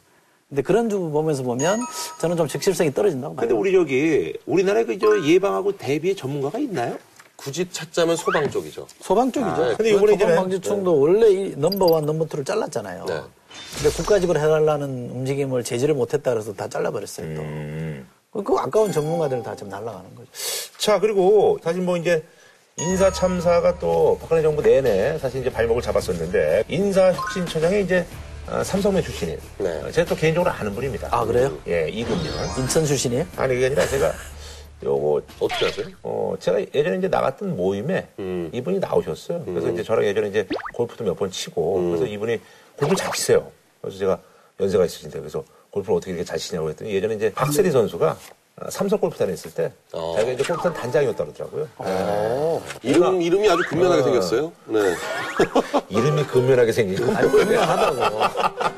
[0.50, 1.80] 근데 그런 쪽 보면서 보면
[2.22, 3.48] 저는 좀 적실성이 떨어진다고 봐요.
[3.48, 6.98] 근데 우리 저기 우리나라에 그저 예방하고 대비의 전문가가 있나요?
[7.38, 8.88] 굳이 찾자면 소방 쪽이죠.
[9.02, 9.52] 소방 쪽이죠.
[9.64, 13.06] 아, 근데 이번에 이제 소방방지청도 원래 이 넘버원, 넘버투를 잘랐잖아요.
[13.06, 13.22] 네.
[13.76, 17.36] 근데 국가직으로 해달라는 움직임을 제지를 못했다 그래서 다 잘라버렸어요.
[17.36, 17.42] 또.
[17.42, 18.08] 음.
[18.32, 20.28] 그- 그 아까운 전문가들 다 지금 날아가는 거죠.
[20.78, 22.24] 자, 그리고 사실 뭐 이제
[22.80, 28.06] 인사 참사가 또 박근혜 정부 내내 사실 이제 발목을 잡았었는데 인사혁신처장이 이제
[28.50, 29.40] 어, 삼성매 출신인.
[29.58, 29.70] 네.
[29.84, 31.10] 어, 제가 또 개인적으로 아는 분입니다.
[31.12, 31.56] 아, 그래요?
[31.68, 32.32] 예, 이군요.
[32.58, 33.26] 인천 출신이에요?
[33.36, 34.14] 아니, 그게 아니라 제가
[34.84, 35.88] 요거 어떻게 하세요?
[36.04, 38.50] 어, 제가 예전에 이제 나갔던 모임에 음.
[38.54, 39.44] 이분이 나오셨어요.
[39.46, 41.90] 그래서 이제 저랑 예전에 이제 골프도 몇 번 치고 음.
[41.90, 42.40] 그래서 이분이
[42.78, 43.50] 골프를 잘 치세요.
[43.82, 44.20] 그래서 제가
[44.60, 48.18] 연세가 있으신데 그래서 골프를 어떻게 이렇게 잘 치냐고 했더니 예전에 이제 박세리 선수가
[48.60, 50.14] 어, 삼성 골프단에 있을 때 어.
[50.16, 51.68] 자기가 이제 골프단 단장이었다 그러더라고요.
[52.84, 54.52] 이름, 이름이 아주 근면하게 생겼어요.
[54.66, 54.80] 네.
[55.90, 57.14] 이름이 근면하게 생긴 거.
[57.16, 58.20] 아니, 분명하다고.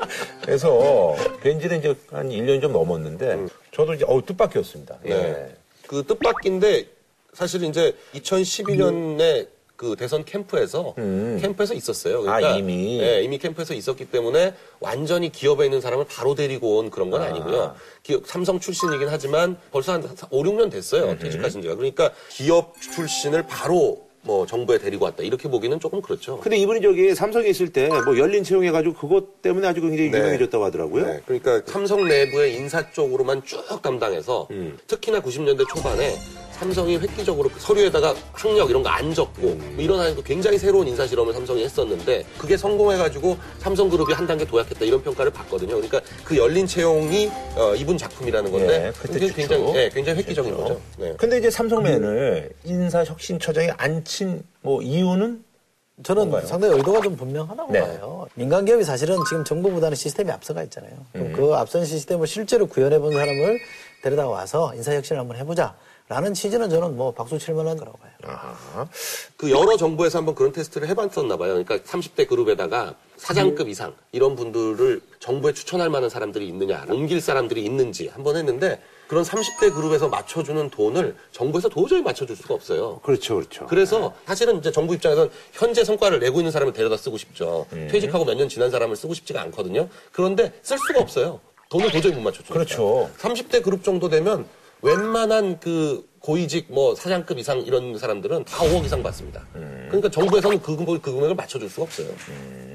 [0.42, 4.96] 그래서 뵌지는 이제 한 1년이 좀 넘었는데 저도 이제 어우 뜻밖이었습니다.
[5.06, 5.54] 예.
[5.90, 5.96] 네.
[5.96, 6.86] 그 뜻밖인데
[7.32, 10.94] 사실 이제 2012년에 그 대선 캠프에서
[11.40, 12.20] 캠프에서 있었어요.
[12.22, 12.98] 그러니까 아, 이미?
[12.98, 17.30] 네, 이미 캠프에서 있었기 때문에 완전히 기업에 있는 사람을 바로 데리고 온 그런 건 아
[17.30, 17.74] 니고요.
[18.02, 21.18] 기업 삼성 출신이긴 하지만 벌써 한 5, 6년 됐어요.
[21.18, 21.74] 퇴직하신 지가.
[21.76, 25.22] 그러니까 기업 출신을 바로 뭐 정부에 데리고 왔다.
[25.22, 26.38] 이렇게 보기는 조금 그렇죠.
[26.40, 30.18] 근데 이분이 저기 삼성에 있을 때 뭐 열린 채용해가지고 그것 때문에 아주 굉장히 네.
[30.18, 31.06] 유명해졌다고 하더라고요.
[31.06, 34.78] 네, 그러니까 삼성 내부의 인사 쪽으로만 쭉 담당해서 음.
[34.86, 36.16] 특히나 90년대 초반에
[36.52, 39.72] 삼성이 획기적으로 그 서류에다가 학력 이런 거 안 적고 음.
[39.76, 44.84] 뭐 이런 하도 굉장히 새로운 인사 실험을 삼성이 했었는데 그게 성공해가지고 삼성그룹이 한 단계 도약했다
[44.84, 45.76] 이런 평가를 받거든요.
[45.76, 49.34] 그러니까 그 열린 채용이 어, 이분 작품이라는 건데 예, 그때 굉장히.
[49.48, 50.62] 굉장히, 예, 굉장히 획기적인 좋죠.
[50.62, 50.80] 거죠.
[50.98, 51.14] 네.
[51.16, 53.70] 근데 이제 삼성맨을 인사혁신처장에
[54.10, 55.44] 앉힌 뭐 이유는
[56.02, 56.46] 저는 뭔가요?
[56.46, 57.80] 상당히 의도가 좀 분명하다고 네.
[57.80, 58.26] 봐요.
[58.34, 60.92] 민간 기업이 사실은 지금 정부보다는 시스템이 앞서가 있잖아요.
[61.12, 61.32] 그럼 음.
[61.34, 63.60] 그 앞선 시스템을 실제로 구현해 본 사람을
[64.02, 65.74] 데려다 와서 인사 혁신을 한번 해보자.
[66.08, 68.10] 라는 취지는 저는 뭐 박수 칠 만한 거라고 봐요.
[68.24, 68.88] 아하.
[69.36, 71.62] 그 여러 정부에서 한번 그런 테스트를 해봤었나 봐요.
[71.62, 78.08] 그러니까 30대 그룹에다가 사장급 이상 이런 분들을 정부에 추천할 만한 사람들이 있느냐, 옮길 사람들이 있는지
[78.08, 83.00] 한번 했는데 그런 30대 그룹에서 맞춰주는 돈을 정부에서 도저히 맞춰줄 수가 없어요.
[83.02, 83.66] 그렇죠, 그렇죠.
[83.66, 87.66] 그래서 사실은 이제 정부 입장에서는 현재 성과를 내고 있는 사람을 데려다 쓰고 싶죠.
[87.72, 87.88] 음.
[87.90, 89.88] 퇴직하고 몇 년 지난 사람을 쓰고 싶지가 않거든요.
[90.12, 91.40] 그런데 쓸 수가 없어요.
[91.70, 92.54] 돈을 도저히 못 맞춰줘.
[92.54, 93.10] 그렇죠.
[93.18, 94.46] 30대 그룹 정도 되면
[94.80, 99.44] 웬만한 그 고위직 뭐 사장급 이상 이런 사람들은 다 5억 이상 받습니다.
[99.56, 99.86] 음.
[99.88, 102.06] 그러니까 정부에서는 그, 금액, 그 금액을 맞춰줄 수가 없어요.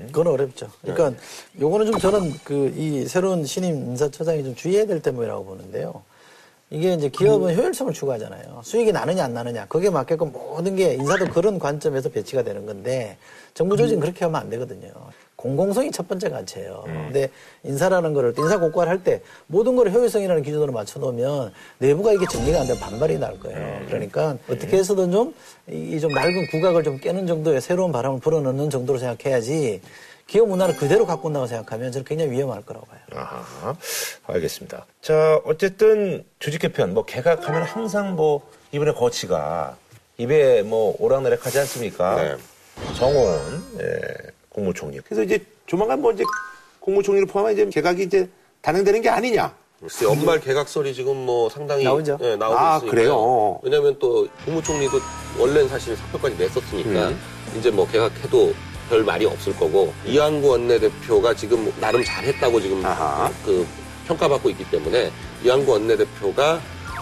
[0.08, 0.69] 그건 어렵죠.
[0.82, 1.17] 그러니까
[1.62, 6.04] 요거는 좀 저는 그 이 새로운 신임 인사처장이 좀 주의해야 될 점이라고 보는데요.
[6.71, 8.62] 이게 이제 기업은 효율성을 추구하잖아요.
[8.63, 13.17] 수익이 나느냐 안 나느냐 거기에 맞게끔 모든 게 인사도 그런 관점에서 배치가 되는 건데
[13.54, 14.89] 정부 조직은 그렇게 하면 안 되거든요.
[15.36, 16.84] 공공성이 첫 번째 가치예요.
[16.86, 17.30] 근데
[17.63, 22.62] 인사라는 거를 인사 고과를 할 때 모든 걸 효율성이라는 기준으로 맞춰 놓으면 내부가 이게 정리가
[22.62, 23.82] 안 되면 반발이 날 거예요.
[23.88, 25.34] 그러니까 어떻게 해서든 좀
[25.69, 29.82] 이 좀 낡은 국악을 좀 깨는 정도의 새로운 바람을 불어넣는 정도로 생각해야지
[30.28, 33.00] 기업 문화를 그대로 갖고 온다고 생각하면 저는 굉장히 위험할 거라고 봐요.
[33.14, 33.76] 아하.
[34.26, 34.86] 알겠습니다.
[35.02, 39.78] 자, 어쨌든 조직 개편, 뭐 개각하면 항상 뭐 이번에 거치가
[40.18, 42.16] 입에 뭐 오락내락 하지 않습니까?
[42.16, 42.36] 네.
[42.98, 45.00] 정원 예, 국무총리.
[45.02, 46.24] 그래서 이제 조만간 뭐 이제
[46.80, 48.28] 국무총리를 포함한 이제 개각이 이제
[48.62, 49.54] 단행되는 게 아니냐.
[49.80, 52.18] 글쎄 연말 개각설이 지금 뭐 상당히 나오죠.
[52.22, 52.92] 예, 나오고 아, 있으니까요.
[52.92, 53.60] 그래요?
[53.62, 54.98] 왜냐하면 또 국무총리도
[55.38, 57.20] 원래는 사실 사표까지 냈었으니까 음.
[57.60, 58.54] 이제 뭐 개각해도
[58.89, 63.32] 별 말이 없을 거고 이한구 원내대표가 지금 나름 잘했다고 지금 아하.
[63.43, 63.65] 그
[64.08, 65.12] 평가받고 있기 때문에
[65.43, 66.54] 이한구 원내대표가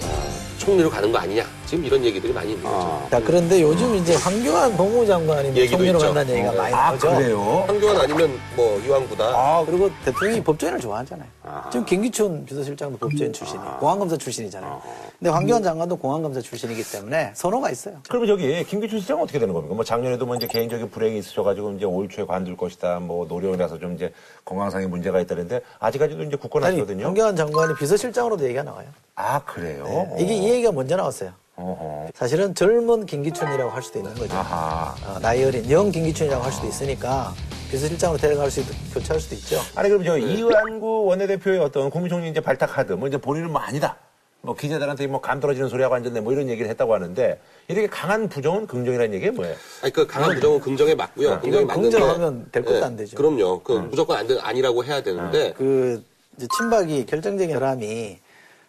[0.04, 2.76] 어, 총리로 가는 거 아니냐 지금 이런 얘기들이 많이 있는 거죠.
[2.78, 3.08] 아.
[3.10, 6.06] 자, 그런데 요즘 이제 황교안 법무장관이 뭐 얘기도 총리로 있죠.
[6.06, 6.56] 간다는 얘기가 어.
[6.56, 7.10] 많이 아, 나오죠.
[7.16, 7.64] 그래요?
[7.66, 9.24] 한교안 아니면 뭐 이완구다.
[9.26, 11.28] 아, 그리고 대통령이 법조인을 좋아하잖아요.
[11.42, 11.70] 아.
[11.72, 13.78] 지금 김기춘 비서실장도 법조인 출신이에요.
[13.80, 14.82] 공안검사 출신이잖아요.
[15.18, 17.98] 근데 황교안 장관도 공안검사 출신이기 때문에 선호가 있어요.
[18.08, 19.74] 그러면 저기 김기춘 시장은 어떻게 되는 겁니까?
[19.74, 23.00] 뭐 작년에도 뭐 이제 개인적인 불행이 있으셔가지고 이제 올 초에 관둘 것이다.
[23.00, 24.14] 뭐 노령이라서 좀 이제
[24.46, 27.04] 건강상의 문제가 있다는데 아직까지도 이제 굳건하시거든요.
[27.04, 28.90] 황교안 장관이 비서실장으로도 얘기가 나와요.
[29.16, 30.08] 아 그래요?
[30.20, 31.32] 이게 이 얘기가 먼저 나왔어요.
[31.56, 32.10] 어허.
[32.16, 34.36] 사실은 젊은 김기춘이라고 할 수도 있는 거죠.
[34.36, 34.96] 아하.
[35.06, 37.34] 어, 나이 어린 영 김기춘이라고 할 수도 있으니까
[37.70, 39.60] 비서실장으로 데려갈 수 있, 교체할 수도 있죠.
[39.76, 43.98] 아니 그럼 저 이완구 원내대표의 어떤 국무총리 이제 발탁 카드 뭐 이제 본인은 뭐 아니다.
[44.42, 47.40] 뭐 기자들한테 뭐 감 떨어지는 소리하고 앉았네 뭐 이런 얘기를 했다고 하는데
[47.70, 49.56] 이렇게 강한 부정은 긍정이라는 얘기가 뭐예요?
[49.84, 51.40] 아니 그 강한 부정은 긍정에 맞고요.
[51.40, 53.16] 긍정에 이건 맞는데 긍정하면 될 것도 안 되죠.
[53.16, 53.62] 그럼요.
[53.64, 56.04] 그 무조건 안 되, 아니라고 해야 되는데 그
[56.36, 58.20] 이제 친박이 결정적인 사람이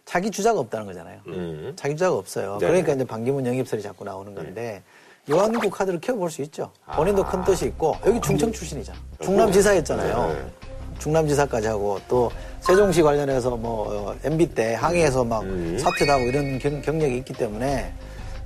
[0.04, 1.18] 자기 주자가 없다는 거잖아요.
[1.28, 1.72] 음.
[1.76, 2.58] 자기 주자가 없어요.
[2.60, 2.66] 네.
[2.66, 4.82] 그러니까 이제 반기문 영입설이 자꾸 나오는 건데
[5.30, 6.70] 요한구 카드를 키워볼 수 있죠.
[6.94, 8.98] 본인도 큰 뜻이 있고 여기 중청 출신이잖아.
[9.22, 10.52] 중남지사였잖아요.
[10.98, 15.42] 중남지사까지 하고 또 세종시 관련해서 뭐 어, MB 때 항해에서 막
[15.78, 17.92] 사퇴도 하고 이런 경, 경력이 있기 때문에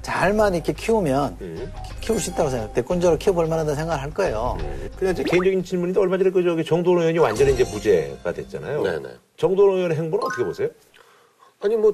[0.03, 2.73] 잘만 이렇게 키우면 키- 키울 수 있다고 생각.
[2.73, 4.57] 대권적으로 키워볼 만하다 생각을 할 거예요.
[4.97, 8.83] 그냥 제 개인적인 질문인데 얼마 전에 그 저기 정도원 의원이 완전히 이제 무죄가 됐잖아요.
[8.83, 9.09] 네네.
[9.37, 10.69] 정도원 의원의 행보는 어떻게 보세요?
[11.61, 11.93] 아니 뭐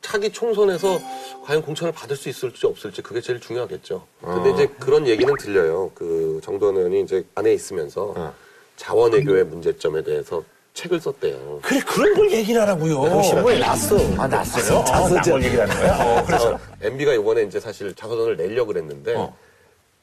[0.00, 0.98] 차기 총선에서
[1.44, 4.04] 과연 공천을 받을 수 있을지 없을지 그게 제일 중요하겠죠.
[4.20, 5.90] 근데 이제 그런 얘기는 들려요.
[5.94, 8.34] 그 정도원 의원이 이제 안에 있으면서 어.
[8.76, 10.42] 자원외교의 문제점에 대해서
[10.74, 11.60] 책을 썼대요.
[11.62, 13.00] 그래 그런 걸 얘기를 하라고요.
[13.00, 13.96] 그럼 신문에 났어.
[14.18, 14.78] 아 났어요?
[14.88, 15.30] 아, 났었죠.
[15.30, 16.18] 나뭘 얘기를 하는 거야?
[16.20, 19.36] 어, 그래서 MB가 이번에 이제 사실 자서전을 내려고 그랬는데 어.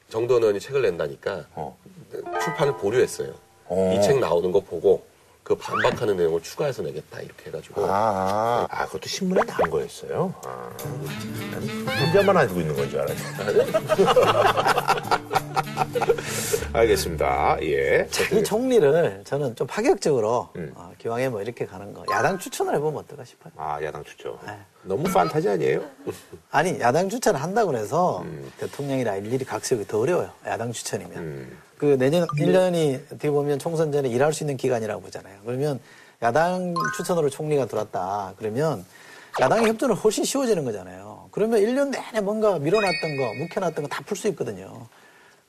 [0.08, 1.76] 정도원 의원이 책을 낸다니까 어.
[2.42, 3.34] 출판을 보류했어요.
[3.66, 3.98] 어.
[3.98, 5.04] 이책 나오는 거 보고
[5.42, 10.32] 그 반박하는 내용을 추가해서 내겠다 이렇게 해가지고 아, 아, 그것도 신문에 나온 거였어요.
[10.44, 10.70] 아,
[11.50, 11.62] 난
[12.06, 13.20] 혼자만 알고 있는 건 줄 알았네.
[16.72, 17.58] 알겠습니다.
[17.62, 18.06] 예.
[18.10, 20.72] 자기 총리를 저는 좀 파격적으로 음.
[20.76, 23.52] 어, 기왕에 뭐 이렇게 가는 거 야당 추천을 해보면 어떨까 싶어요.
[23.56, 24.38] 아, 야당 추천.
[24.46, 24.56] 네.
[24.82, 25.82] 너무 판타지 아니에요?
[26.50, 28.50] 아니 야당 추천을 한다고 해서 음.
[28.58, 30.30] 대통령이라 일일이 각색이 더 어려워요.
[30.46, 31.16] 야당 추천이면.
[31.18, 31.58] 음.
[31.76, 35.38] 그 내년 1년이 어떻게 보면 총선 전에 일할 수 있는 기간이라고 보잖아요.
[35.44, 35.80] 그러면
[36.22, 38.34] 야당 추천으로 총리가 들어왔다.
[38.38, 38.84] 그러면
[39.40, 41.28] 야당의 협조는 훨씬 쉬워지는 거잖아요.
[41.30, 44.86] 그러면 1년 내내 뭔가 밀어놨던 거, 묵혀놨던 거 다 풀 수 있거든요.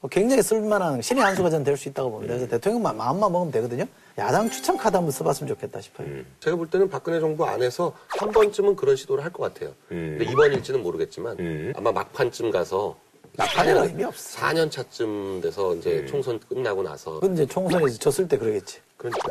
[0.01, 2.33] 뭐 굉장히 쓸만한 신의 한 수가 저는 될 수 있다고 봅니다.
[2.33, 3.85] 그래서 대통령만 마음만 먹으면 되거든요.
[4.17, 6.07] 야당 추천 카드 한번 써봤으면 좋겠다 싶어요.
[6.39, 9.69] 제가 볼 때는 박근혜 정부 안에서 한 번쯤은 그런 시도를 할 것 같아요.
[9.91, 10.17] 음.
[10.17, 11.73] 근데 이번일지는 모르겠지만 음.
[11.77, 12.97] 아마 막판쯤 가서
[13.37, 14.39] 막판에는 의미 없어.
[14.39, 15.77] 4년 차쯤 돼서 음.
[15.79, 18.79] 이제 총선 끝나고 나서 그건 이제 총선에서 졌을 때 그러겠지.
[18.97, 19.29] 그러니까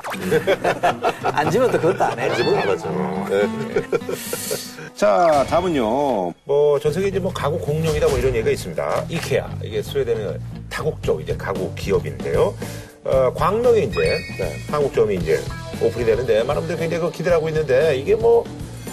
[1.36, 2.34] 안 지면 또 그것도 안 해.
[2.34, 2.88] 지금 안 하죠.
[3.28, 4.94] 네.
[4.94, 6.32] 자, 다음은요.
[6.44, 9.04] 뭐, 전 세계 이제 뭐 가구 공룡이다 뭐 이런 얘기가 있습니다.
[9.10, 9.58] 이케아.
[9.62, 10.38] 이게 스웨덴의
[10.80, 12.54] 다국적 이제 가구 기업인데요.
[13.04, 14.18] 어, 광명에 이제
[14.70, 15.38] 한국점이 이제
[15.82, 18.44] 오픈이 되는데 많은 분들이 굉장히 그 기대를 하고 있는데 이게 뭐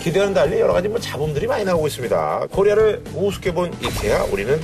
[0.01, 2.47] 기대와는 달리 여러 가지 뭐 잡음들이 많이 나오고 있습니다.
[2.51, 4.59] 코리아를 우습게 본 이케아 우리는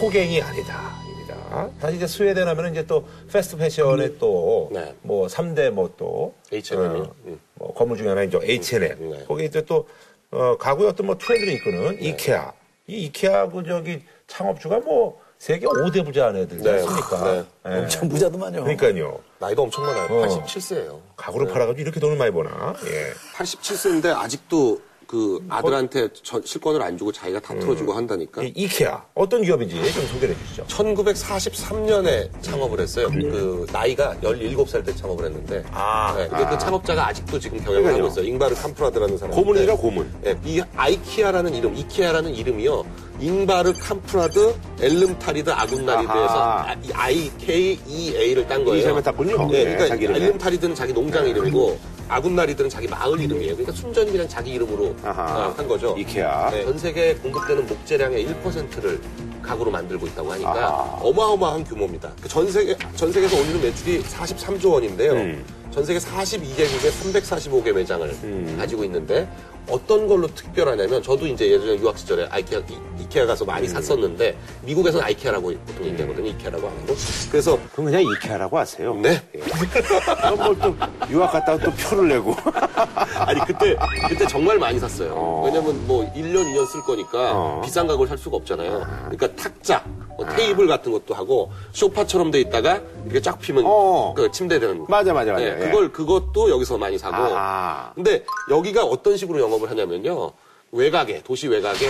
[0.00, 0.94] 호갱이 아니다.
[1.08, 1.68] 입니다.
[1.80, 4.94] 사실 이제 스웨덴 하면은 이제 또 패스트 패션의 또 네.
[5.02, 6.80] 뭐 3대 뭐 또 H&M?
[6.80, 7.40] 어, 음.
[7.54, 9.10] 뭐 거물 중에 하나 이제 H&M.
[9.10, 9.24] 네.
[9.26, 9.88] 거기 이제 또
[10.30, 12.52] 어, 가구의 어떤 뭐 트렌드를 이끄는 이케아.
[12.86, 16.70] 이 이케아 그 저기 창업주가 뭐 세계 5대 부자 들지 네.
[16.72, 17.24] 않습니까?
[17.32, 17.44] 네.
[17.66, 17.78] 예.
[17.78, 18.64] 엄청 부자도만요.
[18.64, 19.20] 그러니까요.
[19.38, 20.06] 나이도 엄청 많아요.
[20.06, 20.26] 어.
[20.44, 21.00] 87세예요.
[21.16, 22.74] 가구를 팔아가지고 이렇게 돈을 많이 버나?
[22.86, 23.12] 예.
[23.36, 28.42] 87세인데 아직도 그 아들한테 전- 실권을 안 주고 자기가 다 틀어주고 한다니까.
[28.42, 30.64] 이 이케아 어떤 기업인지 좀 소개해 주시죠.
[30.66, 33.08] 1943년에 창업을 했어요.
[33.10, 35.64] 그 나이가 17살 때 창업을 했는데.
[35.72, 36.14] 아.
[36.14, 37.94] 네, 근데 그 창업자가 아직도 지금 경영을.
[37.94, 38.26] 하고 있어요.
[38.26, 39.34] 잉바르 캄프라드라는 사람.
[39.34, 40.12] 고문이라 고문.
[40.20, 42.84] 네, 이 아이키아라는 이름, 이케아라는 이름이요.
[43.20, 46.66] 잉바르 캄프라드 엘름타리드 아군나리드에서.
[46.92, 48.78] IKEA를 딴 거예요.
[48.78, 49.50] 이 사람을 땄군요.
[49.50, 50.16] 네, 네, 그러니까.
[50.18, 53.54] 엘름타리드는 자기 농장 이름이고 아군나리드는 자기 마을 이름이에요.
[53.56, 55.48] 그러니까 순전히 그냥 자기 이름으로 아하.
[55.48, 55.94] 어, 한 거죠.
[55.98, 56.50] 이케아.
[56.50, 59.00] 네, 전 세계에 공급되는 목재량의 1%를
[59.42, 60.98] 가구로 만들고 있다고 하니까 아하.
[61.02, 62.12] 어마어마한 규모입니다.
[62.22, 65.12] 그전 세계 전 세계에서 올리는 매출이 43조 원인데요.
[65.12, 65.44] 음.
[65.70, 69.28] 전 세계 42개국에 345개 매장을 가지고 있는데
[69.70, 75.04] 어떤 걸로 특별하냐면 저도 이제 예전에 유학 시절에 아이케아 이- 이케아 가서 많이 샀었는데 미국에서는
[75.04, 76.26] 아이케아라고 보통 얘기하거든요.
[76.30, 76.94] 이케아라고 안 하고.
[77.30, 78.94] 그래서 그럼 그냥 이케아라고 하세요.
[78.96, 79.22] 네.
[79.32, 80.74] 그럼 뭘또
[81.10, 82.34] 유학 갔다가 또 표를 내고.
[83.26, 83.76] 아니 그때
[84.08, 85.12] 그때 정말 많이 샀어요.
[85.14, 85.42] 어.
[85.44, 87.60] 왜냐면 뭐 1년 2년 쓸 거니까 어.
[87.64, 88.86] 비싼 가구를 살 수가 없잖아요.
[89.10, 89.84] 그러니까 탁자,
[90.16, 94.14] 뭐 테이블 같은 것도 하고 소파처럼 돼 있다가 이렇게 쫙 피면 어.
[94.16, 95.44] 그 침대 되는 맞아, 맞아, 맞아.
[95.44, 95.64] 네, 예.
[95.66, 97.16] 그걸 그것도 여기서 많이 사고.
[97.16, 97.92] 아하.
[97.94, 100.32] 근데 여기가 어떤 식으로 영 업을 하냐면요.
[100.72, 101.88] 외곽에 도시 외곽에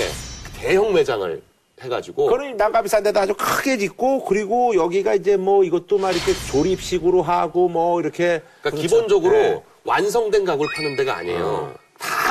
[0.60, 1.42] 대형 매장을
[1.80, 6.32] 해가지고 그거는 난값이 싼 데다 아주 크게 짓고 그리고 여기가 이제 뭐 이것도 막 이렇게
[6.50, 9.62] 조립식으로 하고 뭐 이렇게 그러니까 기본적으로 네.
[9.84, 11.74] 완성된 가구를 파는 데가 아니에요.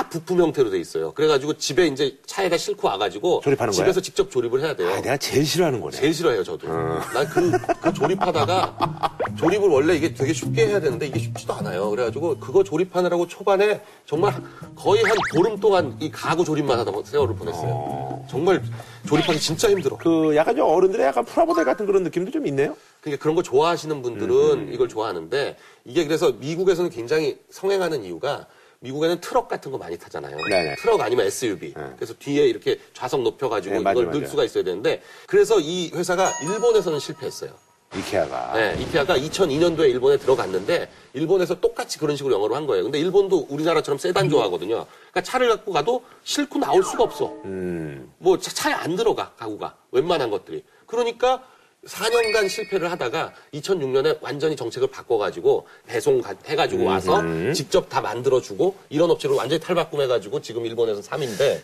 [0.08, 1.12] 다 부품 형태로 돼 있어요.
[1.14, 3.84] 그래가지고 집에 이제 차에다 싣고 와가지고 조립하는 거야?
[3.84, 4.90] 집에서 직접 조립을 해야 돼요.
[4.90, 5.96] 아, 내가 제일 싫어하는 거네.
[5.98, 6.68] 제일 싫어해요, 저도.
[6.68, 11.90] 난 그, 그 조립하다가, 조립을 원래 이게 되게 쉽게 해야 되는데 이게 쉽지도 않아요.
[11.90, 14.34] 그래가지고 그거 조립하느라고 초반에 정말
[14.76, 18.26] 거의 한 보름 동안 이 가구 조립만 하다 세월을 보냈어요.
[18.30, 18.64] 정말
[19.08, 19.98] 조립하기 진짜 힘들어.
[19.98, 22.76] 그 약간 좀 어른들의 약간 프라모델 같은 그런 느낌도 좀 있네요.
[23.02, 28.48] 그러니까 그런 거 좋아하시는 분들은 이걸 좋아하는데 이게 그래서 미국에서는 굉장히 성행하는 이유가
[28.80, 30.38] 미국에는 트럭 같은 거 많이 타잖아요.
[30.50, 30.76] 네네.
[30.76, 31.74] 트럭 아니면 SUV.
[31.96, 34.32] 그래서 뒤에 이렇게 좌석 높여가지고 네, 맞아, 이걸 넣을 맞아.
[34.32, 37.52] 수가 있어야 되는데 그래서 이 회사가 일본에서는 실패했어요.
[37.96, 38.52] 이케아가.
[38.54, 42.84] 네, 이케아가 2002년도에 일본에 들어갔는데 일본에서 똑같이 그런 식으로 영어로 한 거예요.
[42.84, 44.86] 근데 일본도 우리나라처럼 세단 좋아하거든요.
[45.12, 47.34] 그러니까 차를 갖고 가도 싣고 나올 수가 없어.
[47.46, 48.12] 음.
[48.18, 50.66] 뭐 차- 차에 안 들어가 가구가 웬만한 것들이.
[50.86, 51.44] 그러니까
[51.86, 57.22] 4년간 실패를 하다가 2006년에 완전히 정책을 바꿔가지고 배송 가- 해가지고 와서
[57.54, 61.62] 직접 다 만들어주고 이런 업체로 완전히 탈바꿈해가지고 지금 일본에서 3인데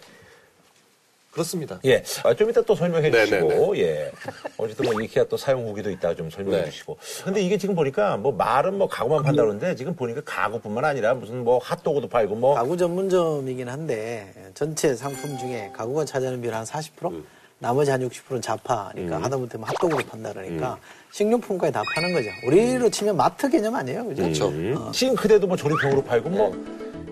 [1.32, 1.80] 그렇습니다.
[1.86, 2.04] 예.
[2.23, 4.12] 아, 좀 이따 또 설명해 네, 주시고, 예.
[4.56, 6.69] 어쨌든 뭐 이케아 또 사용 후기도 있다 좀 설명해 네.
[6.69, 6.95] 주시고.
[7.26, 11.43] 근데 이게 지금 보니까 뭐 말은 뭐 가구만 판다 그러는데 지금 보니까 가구뿐만 아니라 무슨
[11.43, 12.54] 뭐 핫도그도 팔고 뭐.
[12.54, 17.23] 가구 전문점이긴 한데 전체 상품 중에 가구가 차지하는 비율 한 40%?
[17.63, 20.78] 나머지 한 60%는 자파니까 하다못해 뭐 핫도그로 판다 그러니까
[21.12, 22.28] 식료품까지 다 파는 거죠.
[22.45, 24.23] 우리로 치면 마트 개념 아니에요, 그죠?
[24.23, 24.52] 그렇죠.
[24.91, 26.54] 싱크대도 뭐 조립형으로 팔고 뭐.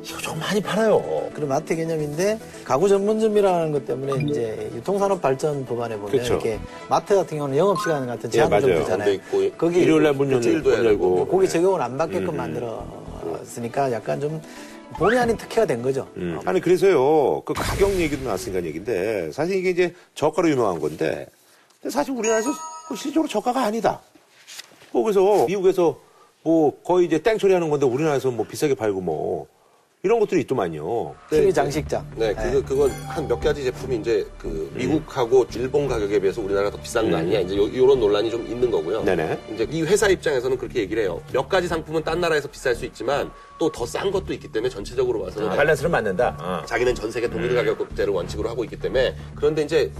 [0.04, 1.30] 이거 좀 많이 팔아요.
[1.32, 6.34] 그런 마트 개념인데 가구 전문점이라는 것 때문에 이제 유통산업 발전 법안에 보면 그쵸.
[6.34, 6.60] 이렇게
[6.90, 8.62] 마트 같은 경우는 영업 시간 같은 제한을 맞아요.
[8.62, 9.14] 좀돼 두잖아요.
[9.14, 10.88] 있고 거기 일요일 날문 일도 해야 되고.
[10.88, 11.28] 열고.
[11.28, 14.42] 거기 적용을 안 받게끔 만들었으니까 약간 좀
[14.98, 16.08] 본의 아닌 특혜가 된 거죠.
[16.18, 16.40] 음.
[16.46, 21.28] 아니 그래서요 그 가격 얘기도 나왔으니까 얘기인데 사실 이게 이제 저가로 유명한 건데
[21.82, 22.52] 근데 사실 우리나라에서
[22.88, 24.02] 그 실질적으로 저가가 아니다.
[24.92, 26.00] 뭐 그래서 미국에서
[26.44, 29.48] 뭐 거의 이제 땡처리 하는 건데 우리나라에서 뭐 비싸게 팔고 뭐
[30.04, 31.14] 이런 것들이 있더만요.
[31.30, 32.10] TV 장식장.
[32.16, 36.82] 네, 그거, 그건 한 몇 가지 제품이 이제 그 미국하고 일본 가격에 비해서 우리나라가 더
[36.82, 37.42] 비싼 거 아니냐.
[37.42, 39.04] 이제 요, 런 논란이 좀 있는 거고요.
[39.04, 39.40] 네네.
[39.54, 41.22] 이제 이 회사 입장에서는 그렇게 얘기를 해요.
[41.32, 45.22] 몇 가지 상품은 딴 나라에서 비쌀 수 있지만 또 더 싼 것도 있기 때문에 전체적으로
[45.24, 46.36] 봐서는 밸런스를 맞는다.
[46.42, 46.66] 어.
[46.66, 49.92] 자기는 전 세계 동일 가격대를 원칙으로 하고 있기 때문에 그런데 이제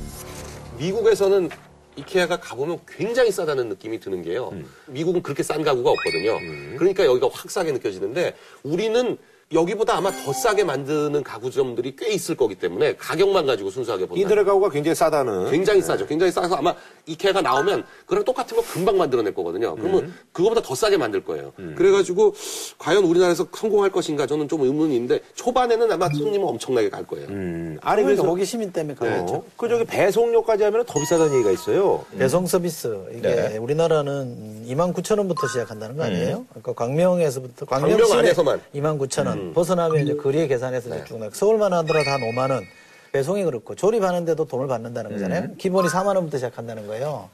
[0.80, 1.48] 미국에서는
[1.96, 4.52] 이케아가 가보면 굉장히 싸다는 느낌이 드는 게요.
[4.88, 6.40] 미국은 그렇게 싼 가구가 없거든요.
[6.80, 8.34] 그러니까 여기가 확 싸게 느껴지는데
[8.64, 9.18] 우리는
[9.54, 14.22] 여기보다 아마 더 싸게 만드는 가구점들이 꽤 있을 거기 때문에 가격만 가지고 순수하게 본다.
[14.22, 15.52] 인터넷 가구가 굉장히 싸다는.
[15.52, 16.06] 굉장히 싸죠.
[16.08, 16.74] 굉장히 싸서 아마
[17.06, 19.76] 이케아가 나오면 그랑 똑같은 거 금방 만들어낼 거거든요.
[19.76, 21.52] 그러면 그거보다 더 싸게 만들 거예요.
[21.76, 22.34] 그래가지고
[22.78, 27.28] 과연 우리나라에서 성공할 것인가 저는 좀 의문인데 초반에는 아마 손님은 엄청나게 갈 거예요.
[27.30, 27.78] 음.
[27.82, 29.34] 아니 그래서 그래서 호기심 때문에 가겠죠.
[29.36, 32.06] 어, 그 저기 배송료까지 하면 더 비싸다는 얘기가 있어요.
[32.18, 33.58] 배송 서비스 이게 네.
[33.58, 36.46] 우리나라는 2만 9천 원부터 시작한다는 거 아니에요?
[36.50, 38.62] 그러니까 광명에서부터 광명 광명 안에서만.
[38.76, 41.30] 2만 9천 원 벗어나면 이제 거리에 계산해서 이제 쭉.
[41.34, 42.64] 서울만 하더라도 한 5만 원
[43.12, 45.56] 배송이 그렇고 조립하는데도 돈을 받는다는 거잖아요.
[45.58, 47.30] 기본이 4만 원부터 시작한다는 거예요.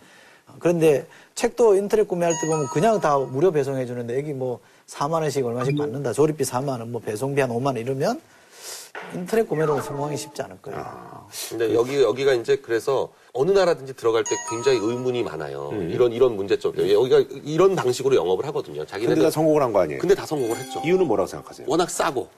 [0.60, 5.46] 그런데 책도 인터넷 구매할 때 보면 그냥 다 무료 배송해 주는데 여기 뭐 4만 원씩
[5.46, 6.13] 얼마씩 받는다.
[6.13, 8.20] 조립비 4만 원, 뭐 배송비 한 5만 원 이러면
[9.13, 11.28] 인터넷 구매로 성공하기 쉽지 않을 거예요.
[11.50, 15.71] 근데 여기 여기가 이제 그래서 어느 나라든지 들어갈 때 굉장히 의문이 많아요.
[15.89, 16.73] 이런 이런 문제점.
[16.78, 18.78] 여기가 이런 방식으로 영업을 하거든요.
[18.80, 20.00] 근데 자기네들 다 성공을 한 거 아니에요?
[20.00, 20.82] 근데 다 성공을 했죠.
[20.84, 21.67] 이유는 뭐라고 생각하세요?
[21.69, 22.30] 워낙 싸고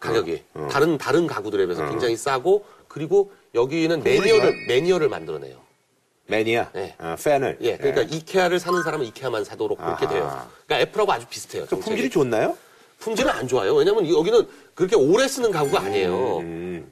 [0.00, 5.56] 가격이 다른 다른 가구들에 비해서 굉장히 싸고 그리고 여기는 매니어를 매니어를 만들어내요.
[6.26, 6.94] 매니아, 네.
[6.98, 7.58] 아, 팬을.
[7.60, 10.06] 예, 그러니까 이케아를 사는 사람은 이케아만 사도록 그렇게.
[10.08, 10.46] 돼요.
[10.66, 11.66] 그러니까 애플하고 아주 비슷해요.
[11.66, 11.76] 그.
[11.78, 12.56] 품질이 좋나요?
[13.02, 13.74] 품질은 안 좋아요.
[13.74, 16.38] 왜냐면 여기는 그렇게 오래 쓰는 가구가 아니에요.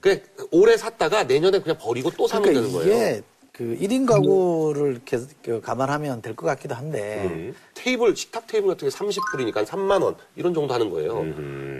[0.00, 0.20] 그냥
[0.50, 2.96] 오래 샀다가 내년에 그냥 버리고 또 사면 그러니까 되는 거예요.
[3.12, 7.54] 이게 그 1인 가구를 이렇게 그 감안하면 될 것 같기도 한데 음.
[7.74, 11.24] 테이블 식탁 테이블 같은 게 30불이니까 한 3만 원 이런 정도 하는 거예요.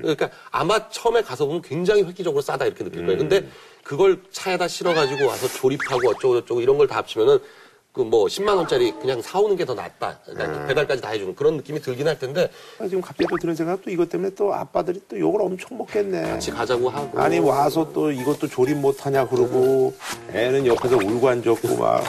[0.03, 3.19] 그러니까 아마 처음에 가서 보면 굉장히 획기적으로 싸다 이렇게 느낄 거예요.
[3.19, 3.49] 근데
[3.83, 7.39] 그걸 차에다 실어 가지고 와서 조립하고 어쩌고 저쩌고 이런 걸 다 합치면은
[7.93, 10.19] 그 뭐 10만 원짜리 그냥 사오는 게 더 낫다.
[10.25, 12.49] 그러니까 배달까지 다 해주는 그런 느낌이 들긴 할 텐데
[12.79, 16.23] 아, 지금 갑자기 또 드는 생각 또 이것 때문에 또 아빠들이 또 욕을 엄청 먹겠네.
[16.23, 19.93] 같이 가자고 하고 아니 와서 또 이것도 조립 못하냐 그러고
[20.33, 22.05] 애는 옆에서 울고 앉았고 막.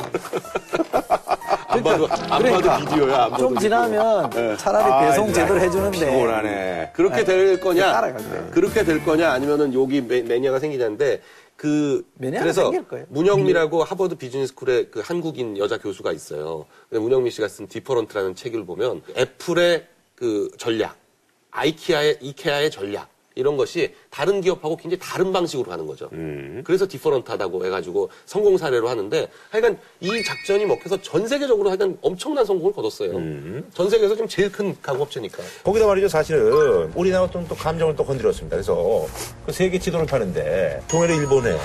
[1.67, 3.23] 안 봐도 안 그러니까 봐도 비디오야.
[3.23, 6.91] 안 봐도 좀 지나면 차라리 아, 배송 제대로 해주는데 피곤하네.
[6.93, 7.91] 그렇게 될 거냐?
[7.93, 8.49] 따라가죠.
[8.51, 9.31] 그렇게 될 거냐?
[9.31, 11.21] 아니면은 여기 매, 매니아가 생기냐인데
[11.61, 12.03] 그
[12.41, 12.71] 그래서.
[13.09, 16.65] 문영미라고 하버드 비즈니스 스쿨의 그 한국인 여자 교수가 있어요.
[16.89, 20.97] 근데 문영미 씨가 쓴 Different라는 책을 보면 애플의 그 전략,
[21.51, 23.09] 아이키아의 이케아의 전략
[23.41, 26.09] 이런 것이 다른 기업하고 굉장히 다른 방식으로 가는 거죠.
[26.63, 32.71] 그래서 different하다고 해가지고 성공 사례로 하는데 하여간 이 작전이 먹혀서 전 세계적으로 하여간 엄청난 성공을
[32.73, 33.11] 거뒀어요.
[33.73, 35.41] 전 세계에서 지금 제일 큰 가구업체니까.
[35.63, 38.55] 거기다 말이죠, 사실은 우리나라 또, 또 감정을 또 건드렸습니다.
[38.55, 39.05] 그래서
[39.45, 41.57] 그 세계 지도를 파는데 동해를 일본에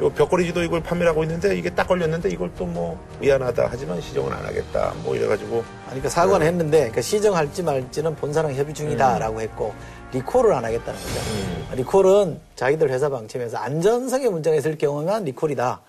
[0.00, 4.32] 요 벽걸이 지도 이걸 판매하고 있는데 이게 딱 걸렸는데 이걸 또 뭐 미안하다 하지만 시정은
[4.32, 9.74] 안 하겠다 뭐 이래가지고 아니, 그러니까 사과는 했는데 그러니까 시정할지 말지는 본사랑 협의 중이다라고 했고
[10.12, 11.76] 리콜을 안 하겠다는 거죠.
[11.76, 15.80] 리콜은 자기들 회사 방침에서 안전성에 문제가 있을 경우만 리콜이다.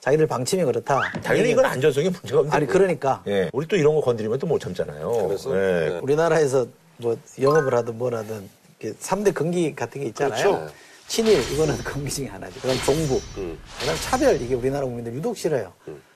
[0.00, 1.00] 자기들 방침이 그렇다.
[1.22, 4.58] 당연히 이건 안전성에 문제가 없는데 아니 그러니까 예, 우리 또 이런 거 건드리면 또 못
[4.60, 5.26] 참잖아요.
[5.28, 5.88] 그래서, 예.
[5.90, 5.98] 네.
[6.02, 6.66] 우리나라에서
[6.98, 8.48] 뭐 영업을 하든 뭘 하든
[8.80, 10.42] 이렇게 3대 금기 같은 게 있잖아요.
[10.50, 10.72] 그렇죠.
[11.08, 12.60] 친일 이거는 금기 중에 하나죠.
[12.60, 13.58] 그다음 종북, 음.
[13.80, 15.72] 그다음 차별 이게 우리나라 국민들 유독 싫어요.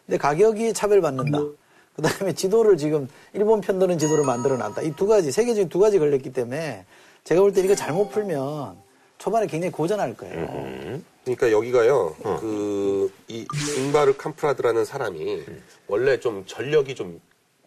[0.07, 1.38] 근데 가격이 차별받는다.
[1.96, 4.83] 그다음에 지도를 지금 일본 편드는 지도를 만들어 놨다.
[4.83, 6.85] 이 두 가지 세계적인 두 가지 걸렸기 때문에
[7.25, 8.77] 제가 볼 때 이거 잘못 풀면
[9.19, 11.01] 초반에 굉장히 고전할 거예요.
[11.25, 13.47] 그러니까 여기가요, 그, 이,
[13.79, 15.45] 잉바르 캄프라드라는 사람이
[15.87, 17.21] 원래 좀 전력이 좀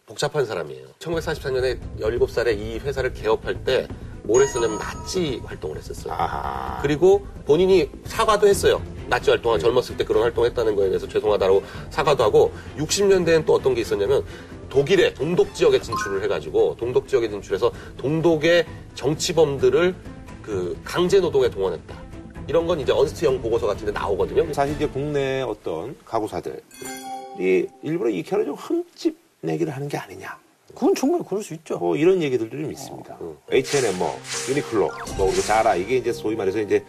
[0.06, 0.88] 복잡한 사람이에요.
[0.98, 3.86] 1944년에 17살에 이 회사를 개업할 때
[4.24, 6.12] 뭘 했었냐면 나치 활동을 했었어요.
[6.14, 6.80] 아하.
[6.82, 8.82] 그리고 본인이 사과도 했어요.
[9.08, 13.74] 나치 활동을 젊었을 때 그런 활동을 했다는 거에 대해서 죄송하다고 사과도 하고 60년대엔 또 어떤
[13.74, 14.24] 게 있었냐면
[14.70, 19.94] 독일의 동독 지역에 진출을 해가지고 동독 지역에 진출해서 동독의 정치범들을
[20.42, 22.02] 그 강제 노동에 동원했다.
[22.46, 24.52] 이런 건 이제 언스트 영 보고서 같은 데 나오거든요.
[24.52, 30.43] 사실 이제 국내 어떤 가구사들이 일부러 이케아를 좀 흠집 내기를 하는 게 아니냐.
[30.74, 31.78] 그건 충분히 그럴 수 있죠.
[31.78, 33.18] 뭐 이런 얘기들도 좀 있습니다.
[33.52, 34.18] H&M 뭐
[34.50, 36.84] 유니클로 뭐 그리고 자라 이게 이제 소위 말해서 이제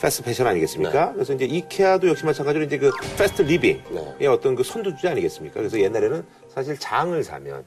[0.00, 1.12] 패스트 패션 아니겠습니까?
[1.12, 3.82] 그래서 이제 이케아도 역시 마찬가지로 이제 그 fast living의
[4.18, 4.26] 네.
[4.26, 5.60] 어떤 그 선두주자 아니겠습니까?
[5.60, 7.64] 그래서 옛날에는 사실 장을 사면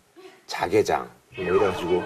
[0.48, 2.02] 자개장 뭐 이래가지고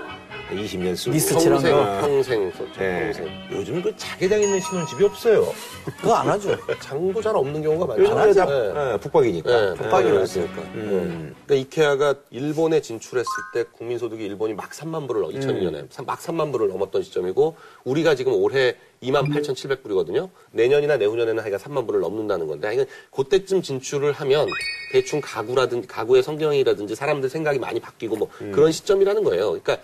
[0.52, 2.02] 20년 쓰고 니스 칠한 평생, 거.
[2.02, 2.84] 평생 썼죠.
[2.84, 3.12] 예.
[3.13, 3.48] 평생.
[3.52, 5.54] 요즘 그 자개장 있는 신혼집이 없어요.
[6.00, 6.56] 그거 안 하죠.
[6.80, 8.34] 장도 잘 없는 경우가 요즘 많죠.
[8.46, 8.94] 다 예.
[8.94, 9.50] 예, 북박이니까.
[9.50, 10.44] 네, 북박이로 했어요.
[10.44, 10.62] 했으니까.
[10.74, 11.36] 음.
[11.46, 16.06] 그러니까 이케아가 일본에 진출했을 때 국민소득이 일본이 막 3만 불을, 2002년에 음.
[16.06, 20.30] 막 3만 불을 넘었던 시점이고, 우리가 지금 올해 2만 8,700불이거든요.
[20.52, 24.48] 내년이나 내후년에는 하여간 3만 불을 넘는다는 건데, 하여간 그때쯤 진출을 하면
[24.92, 28.52] 대충 가구라든지, 가구의 성경이라든지 사람들 생각이 많이 바뀌고 뭐 음.
[28.52, 29.48] 그런 시점이라는 거예요.
[29.50, 29.78] 그러니까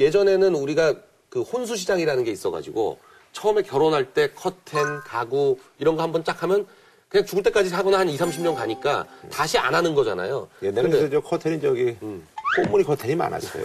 [0.00, 0.94] 예전에는 우리가
[1.28, 2.98] 그 혼수 시장이라는 게 있어가지고,
[3.32, 6.66] 처음에 결혼할 때 커튼, 가구 이런 거 한번 쫙 하면
[7.08, 10.48] 그냥 죽을 때까지 하거나 한 2, 30년 가니까 다시 안 하는 거잖아요.
[10.62, 11.96] 옛날에 근데, 저 커튼이 저기
[12.56, 13.64] 꽃무늬 커튼이 많았어요.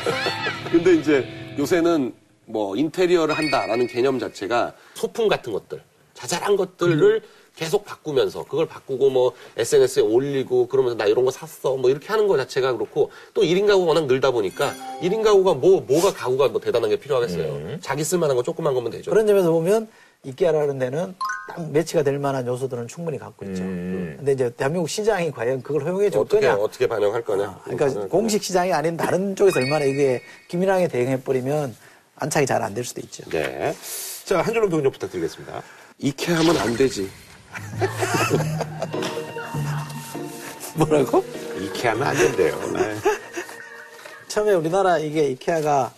[0.70, 1.26] 근데 이제
[1.58, 2.14] 요새는
[2.46, 5.82] 뭐 인테리어를 한다라는 개념 자체가 소품 같은 것들,
[6.14, 7.22] 자잘한 것들을
[7.56, 12.28] 계속 바꾸면서 그걸 바꾸고 뭐 SNS에 올리고 그러면서 나 이런 거 샀어 뭐 이렇게 하는
[12.28, 16.60] 거 자체가 그렇고 또 1인 가구가 워낙 늘다 보니까 1인 가구가 뭐 뭐가 가구가 뭐
[16.60, 17.78] 대단한 게 필요하겠어요.
[17.80, 19.10] 자기 쓸만한 거 조그만 거면 되죠.
[19.10, 19.88] 그런 점에서 보면
[20.22, 21.14] 이케아라는 데는
[21.48, 23.62] 딱 매치가 될 만한 요소들은 충분히 갖고 있죠.
[23.62, 26.60] 근데 이제 대한민국 시장이 과연 그걸 허용해 줄 어떻게 거냐?
[26.62, 27.60] 어떻게 반영할 거냐.
[27.64, 31.74] 그러니까 공식 시장이 아닌 다른 쪽에서 얼마나 이게 기민하게 대응해 버리면
[32.16, 33.22] 안착이 잘 안 될 수도 있죠.
[33.30, 33.74] 네.
[34.24, 35.62] 자, 한줄로 평좀 부탁드리겠습니다.
[35.98, 37.08] 이케아 하면 안 되지.
[40.76, 41.24] 뭐라고?
[41.60, 42.58] 이케아는 안 된대요.
[42.72, 42.96] 네.
[44.28, 45.92] 처음에 우리나라 이게 이케아가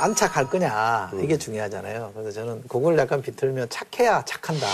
[0.00, 2.12] 안착할 거냐 이게 중요하잖아요.
[2.14, 4.66] 그래서 저는 그걸 약간 비틀면 착해야 착한다.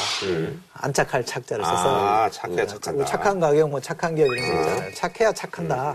[0.74, 3.04] 안착할 착자를 써서 아, 착해야 착한다.
[3.06, 4.94] 착한 가격 뭐 착한 기업 이런 거 있잖아요.
[4.94, 5.94] 착해야 착한다.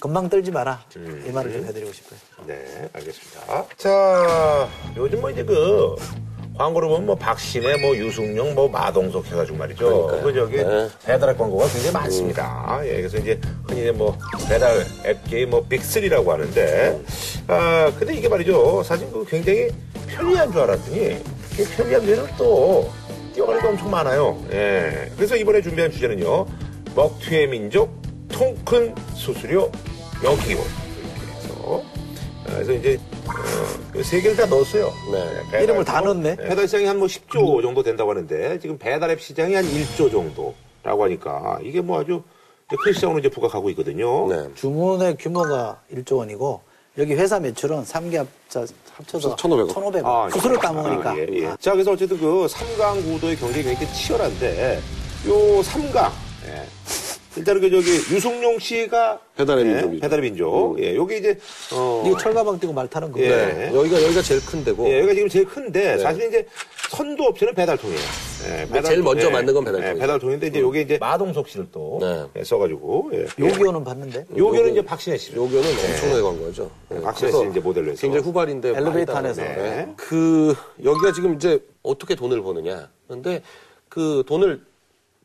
[0.00, 0.82] 금방 떨지 마라.
[0.96, 2.18] 이 말을 좀 해드리고 싶어요.
[2.46, 3.64] 네, 알겠습니다.
[3.76, 5.94] 자, 요즘 뭐 이제 그
[6.56, 10.20] 광고로 보면 뭐 박신혜, 뭐 유승용, 뭐 마동석 해가지고 말이죠.
[10.22, 10.88] 그 저기 네.
[11.04, 12.80] 배달앱 광고가 굉장히 많습니다.
[12.84, 14.16] 예, 그래서 이제 흔히 뭐
[14.48, 17.00] 배달 앱 게임 뭐 빅3라고 하는데,
[17.48, 18.82] 아, 근데 이게 말이죠.
[18.82, 19.68] 사실 그 굉장히
[20.08, 21.22] 편리한 줄 알았더니
[21.56, 22.90] 그 편리한 데는 또
[23.34, 24.38] 뛰어가는 게 엄청 많아요.
[24.52, 25.10] 예.
[25.16, 26.46] 그래서 이번에 준비한 주제는요.
[26.94, 27.90] 먹튀의 민족,
[28.28, 29.70] 통큰 수수료
[30.22, 30.62] 여기고.
[30.62, 31.91] 이렇게 해서 아,
[32.46, 34.92] 그래서 이제 어, 그세 개를 다 넣었어요.
[35.12, 35.42] 네.
[35.50, 36.36] 배달- 이름을 다 넣었네.
[36.36, 41.58] 배달 시장이 한 뭐 10조 정도 된다고 하는데 지금 배달앱 시장이 한 1조 정도라고 하니까
[41.62, 42.22] 이게 뭐 아주
[42.84, 44.28] 큰 시장으로 이제 부각하고 있거든요.
[44.28, 44.48] 네.
[44.54, 46.60] 주문의 규모가 1조 원이고
[46.98, 49.68] 여기 회사 매출은 3개 합쳐, 합쳐서 1,500원.
[49.72, 50.04] 1,500원.
[50.04, 50.58] 아, 수수료 예.
[50.58, 51.10] 따먹으니까.
[51.10, 51.56] 아, 예, 예.
[51.58, 54.80] 자, 그래서 어쨌든 그 삼강 구도의 경쟁이 굉장히 치열한데
[55.28, 56.12] 요 삼강
[56.48, 56.66] 예.
[57.36, 60.00] 일단은 그 저기 유승용 씨가 배달의 네, 민족이죠.
[60.00, 60.76] 배달의 민족.
[60.80, 61.38] 예, 요게 이제
[61.72, 63.20] 어 이거 철가방 뛰고 말 타는 거.
[63.20, 63.28] 예.
[63.28, 63.70] 네.
[63.74, 66.46] 여기가 여기가 제일 큰 데고 예, 여기가 지금 제일 큰데 사실 이제
[66.90, 68.00] 선두 업체는 배달통이에요.
[68.48, 69.96] 예, 아, 제일 먼저 만든 건 배달통이죠.
[69.96, 72.24] 예, 배달통인데 이제 요게 이제 마동석 씨를 또 네.
[72.36, 73.26] 예, 써가지고 예.
[73.38, 74.26] 요기요는 봤는데.
[74.36, 75.34] 요거는 이제 박신혜 씨.
[75.34, 76.70] 요거는 엄청나게 광고죠.
[76.90, 77.00] 네.
[77.00, 78.00] 박신혜 씨 이제 모델로 해서.
[78.00, 79.40] 굉장히 후발인데 엘리베이터 안에서.
[79.40, 79.88] 네.
[79.96, 82.90] 그 여기가 지금 이제 어떻게 돈을 버느냐.
[83.06, 83.42] 그런데
[83.88, 84.60] 그 돈을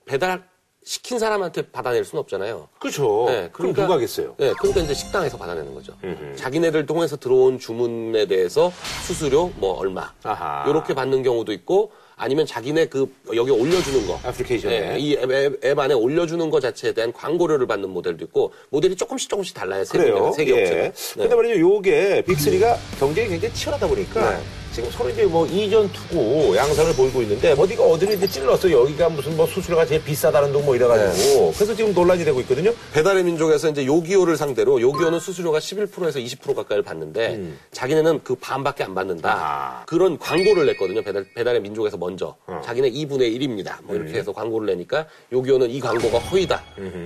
[0.06, 0.48] 배달
[0.88, 2.70] 시킨 사람한테 받아낼 수는 없잖아요.
[2.80, 3.26] 그렇죠.
[3.28, 4.36] 네, 그럼 누가 하겠어요?
[4.38, 5.94] 네, 그러니까 이제 식당에서 받아내는 거죠.
[6.38, 8.72] 자기네들 통해서 들어온 주문에 대해서
[9.06, 10.64] 수수료 뭐 얼마 아하.
[10.70, 14.80] 이렇게 받는 경우도 있고 아니면 자기네 그 여기 올려주는 거 애플리케이션에.
[14.80, 18.96] 네, 이 앱, 앱, 앱 안에 올려주는 거 자체에 대한 광고료를 받는 모델도 있고 모델이
[18.96, 19.84] 조금씩 조금씩 달라요.
[19.84, 20.14] 세 그래요.
[20.14, 20.84] 군데가, 세개 업체가.
[20.86, 20.94] 예.
[21.16, 24.44] 근데 말이죠, 요게 빅3가 경쟁이 굉장히 치열하다 보니까 네.
[24.78, 28.70] 지금 서로 이제 뭐 이전 투구 양상을 보이고 있는데 어디가 어디를 이제 찔렀어.
[28.70, 31.52] 여기가 무슨 뭐 수수료가 제일 비싸다는 둥 뭐 이래가지고.
[31.54, 32.72] 그래서 지금 논란이 되고 있거든요.
[32.94, 38.94] 배달의 민족에서 이제 요기요를 상대로 요기요는 수수료가 11%에서 20% 가까이를 받는데 자기네는 그 반밖에 안
[38.94, 39.32] 받는다.
[39.32, 39.86] 아.
[39.88, 41.02] 그런 광고를 냈거든요.
[41.02, 42.36] 배달, 배달의 민족에서 먼저.
[42.64, 43.78] 자기네 2분의 1입니다.
[43.82, 46.62] 뭐 이렇게 해서 광고를 내니까 요기요는 이 광고가 허위다.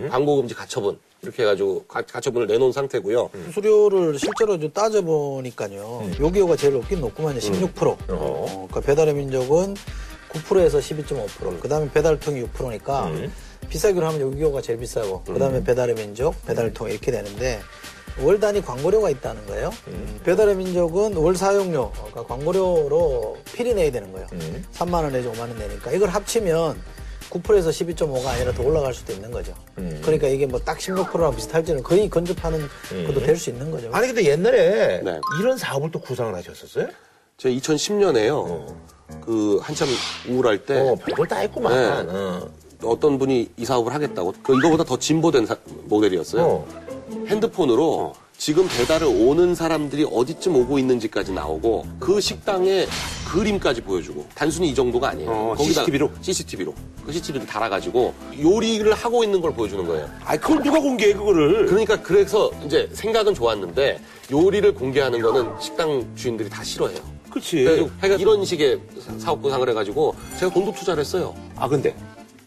[0.09, 0.99] 광고 금지 가처분.
[1.23, 3.29] 이렇게 해가지고 가, 가처분을 내놓은 상태고요.
[3.45, 6.09] 수수료를 실제로 좀 따져보니까요.
[6.19, 7.39] 요기요가 제일 높긴 높구만요.
[7.39, 7.95] 16%.
[8.09, 9.75] 어, 그러니까 배달의 민족은
[10.29, 11.59] 9%에서 12.5%.
[11.59, 13.11] 그 다음에 배달통이 6%니까
[13.69, 17.61] 비싸기로 하면 요기요가 제일 비싸고, 그 다음에 배달의 민족, 배달통 이렇게 되는데,
[18.21, 19.71] 월 단위 광고료가 있다는 거예요.
[20.25, 24.27] 배달의 민족은 월 사용료, 그러니까 광고료로 필히 내야 되는 거예요.
[24.73, 25.91] 3만 원 내지 5만 원 내니까.
[25.91, 26.81] 이걸 합치면
[27.31, 29.53] 9%에서 12.5가 아니라 더 올라갈 수도 있는 거죠.
[30.01, 32.67] 그러니까 이게 뭐 딱 16%랑 비슷할지는 거의 근접하는
[33.07, 33.89] 것도 될 수 있는 거죠.
[33.93, 35.19] 아니, 근데 옛날에 네.
[35.39, 36.87] 이런 사업을 또 구상을 하셨었어요?
[37.37, 38.75] 제가 2010년에요.
[39.25, 39.87] 그 한참
[40.29, 41.73] 우울할 때 어, 별걸 다 했구만.
[41.73, 42.11] 네.
[42.13, 42.49] 어.
[42.83, 46.43] 어떤 분이 이 사업을 하겠다고 그 이거보다 더 진보된 사- 모델이었어요.
[46.43, 46.67] 어.
[47.27, 52.87] 핸드폰으로 지금 배달을 오는 사람들이 어디쯤 오고 있는지까지 나오고 그 식당의
[53.31, 55.29] 그림까지 보여주고 단순히 이 정도가 아니에요.
[55.29, 56.09] 어, CCTV 로?
[56.21, 56.73] CCTV로
[57.05, 60.09] 그 CCTV를 달아가지고 요리를 하고 있는 걸 보여주는 거예요.
[60.25, 61.67] 아니, 그걸 누가 공개해, 그거를.
[61.67, 66.99] 그러니까 그래서 이제 생각은 좋았는데 요리를 공개하는 거는 식당 주인들이 다 싫어해요.
[67.29, 67.57] 그치.
[67.57, 68.81] 그래가지고 하여간 이런 식의
[69.19, 71.35] 사업 구상을 해가지고 제가 돈도 투자를 했어요.
[71.55, 71.95] 아, 근데.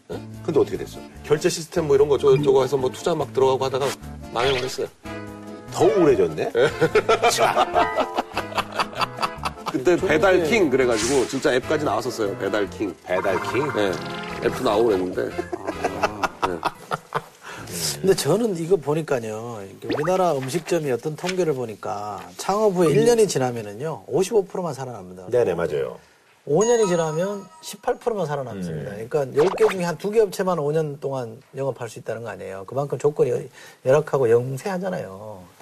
[0.09, 0.99] 근데 어떻게 됐어?
[1.23, 3.87] 결제 시스템 뭐 이런 거 저, 저거 해서 뭐 투자 막 들어가고 하다가
[4.33, 4.87] 망해버렸어요.
[5.75, 6.51] 더 우울해졌네?
[9.73, 12.37] 그때 배달킹 그래가지고 진짜 앱까지 나왔었어요.
[12.37, 12.95] 배달킹.
[13.03, 13.73] 배달킹?
[13.75, 13.91] 네.
[14.45, 15.29] 앱도 나오고 그랬는데.
[17.99, 19.61] 근데 저는 이거 보니까요.
[19.83, 24.05] 우리나라 음식점이 어떤 통계를 보니까 창업 후에 1년이 지나면은요.
[24.05, 25.25] 55%만 살아납니다.
[25.29, 25.97] 네네, 맞아요.
[26.47, 28.91] 5년이 지나면 18%만 살아남습니다.
[28.91, 32.63] 그러니까 10개 중에 한두개 업체만 5년 동안 영업할 수 있다는 거 아니에요.
[32.65, 33.49] 그만큼 조건이
[33.85, 35.54] 열악하고 영세하잖아요.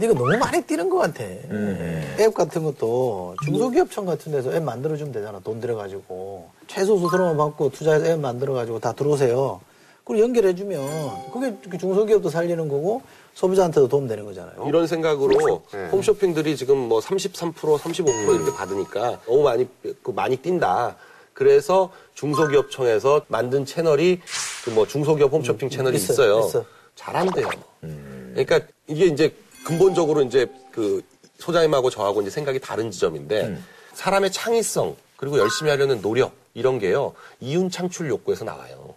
[0.00, 1.22] 이거 너무 많이 뛰는 것 같아.
[1.24, 5.40] 앱 같은 것도 중소기업청 같은 데서 앱 만들어주면 되잖아.
[5.40, 6.48] 돈 들여가지고.
[6.66, 9.60] 최소 수수료만 받고 투자해서 앱 만들어가지고 다 들어오세요.
[10.04, 13.02] 그리고 연결해주면 그게 중소기업도 살리는 거고
[13.34, 14.64] 소비자한테도 도움 되는 거잖아요.
[14.66, 15.62] 이런 생각으로
[15.92, 19.68] 홈쇼핑들이 지금 뭐 33%, 35% 이렇게 받으니까 너무 많이,
[20.02, 20.96] 그 많이 뛴다.
[21.34, 24.20] 그래서 중소기업청에서 만든 채널이
[24.64, 26.40] 그 뭐 중소기업 홈쇼핑 채널이 있어요.
[26.40, 26.64] 있어.
[26.94, 27.48] 잘한대요.
[27.80, 29.34] 그러니까 이게 이제
[29.64, 31.02] 근본적으로 이제 그
[31.38, 33.56] 소장님하고 저하고 이제 생각이 다른 지점인데
[33.94, 38.94] 사람의 창의성 그리고 열심히 하려는 노력 이런 게요 이윤 창출 욕구에서 나와요.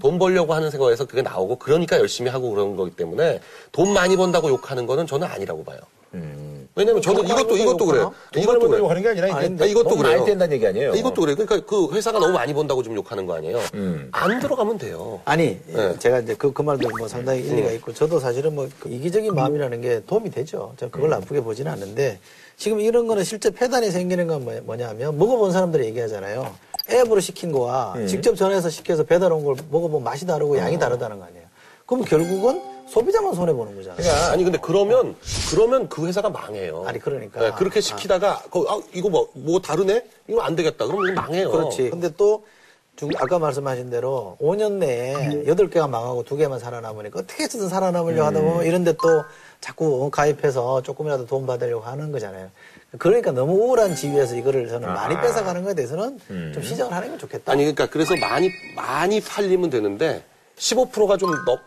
[0.00, 3.40] 돈 벌려고 하는 생각에서 그게 나오고 그러니까 열심히 하고 그런 거기 때문에
[3.72, 5.78] 돈 많이 번다고 욕하는 거는 저는 아니라고 봐요.
[6.78, 8.14] 왜냐면 저는 이것도 이것도 그래요.
[8.36, 8.86] 이것도 그래요.
[8.86, 10.12] 하는 게 아니라 아닌데, 이것도 그래요.
[10.18, 10.94] 많이 뗀다는 얘기 아니에요?
[10.94, 11.34] 이것도 그래요.
[11.36, 13.58] 그러니까 그 회사가 너무 많이 번다고 좀 욕하는 거 아니에요.
[14.12, 15.20] 안 들어가면 돼요.
[15.24, 15.98] 아니, 네.
[15.98, 20.02] 제가 이제 그, 그 말도 뭐 상당히 일리가 있고, 저도 사실은 뭐그 이기적인 마음이라는 게
[20.06, 20.72] 도움이 되죠.
[20.78, 22.20] 제가 그걸 나쁘게 보지는 않는데,
[22.56, 26.54] 지금 이런 거는 실제 폐단이 생기는 건 뭐- 뭐냐면, 먹어본 사람들이 얘기하잖아요.
[26.90, 31.24] 앱으로 시킨 거와 직접 전화해서 시켜서 배달 온 걸 먹어보면 맛이 다르고 양이 다르다는 거
[31.24, 31.42] 아니에요.
[31.86, 34.32] 그럼 결국은 소비자만 손해 보는 거잖아요.
[34.32, 35.14] 아니 근데 그러면
[35.50, 36.84] 그러면 그 회사가 망해요.
[36.86, 37.40] 아니, 그러니까.
[37.40, 40.04] 네, 그렇게 시키다가 거- 아, 이거 뭐 뭐 다르네?
[40.28, 40.86] 이거 안 되겠다.
[40.86, 41.50] 그럼 이거 망해요.
[41.50, 41.90] 그렇지.
[41.90, 42.44] 근데 또,
[42.96, 48.64] 중- 아까 말씀하신 대로 5년 내에 8개가 망하고 2개만 살아남으니까 어떻게 해서든 살아남으려고 하다 보면
[48.66, 49.22] 이런데 또
[49.60, 52.50] 자꾸 가입해서 조금이라도 돈 받으려고 하는 거잖아요.
[52.98, 56.18] 그러니까 너무 우울한 지위에서 이거를 저는 많이 뺏어가는 거에 대해서는
[56.54, 57.52] 좀 시정을 하는 게 좋겠다.
[57.52, 60.24] 아니 그러니까 그래서 많이 많이 팔리면 되는데
[60.58, 61.60] 15%가 좀 높,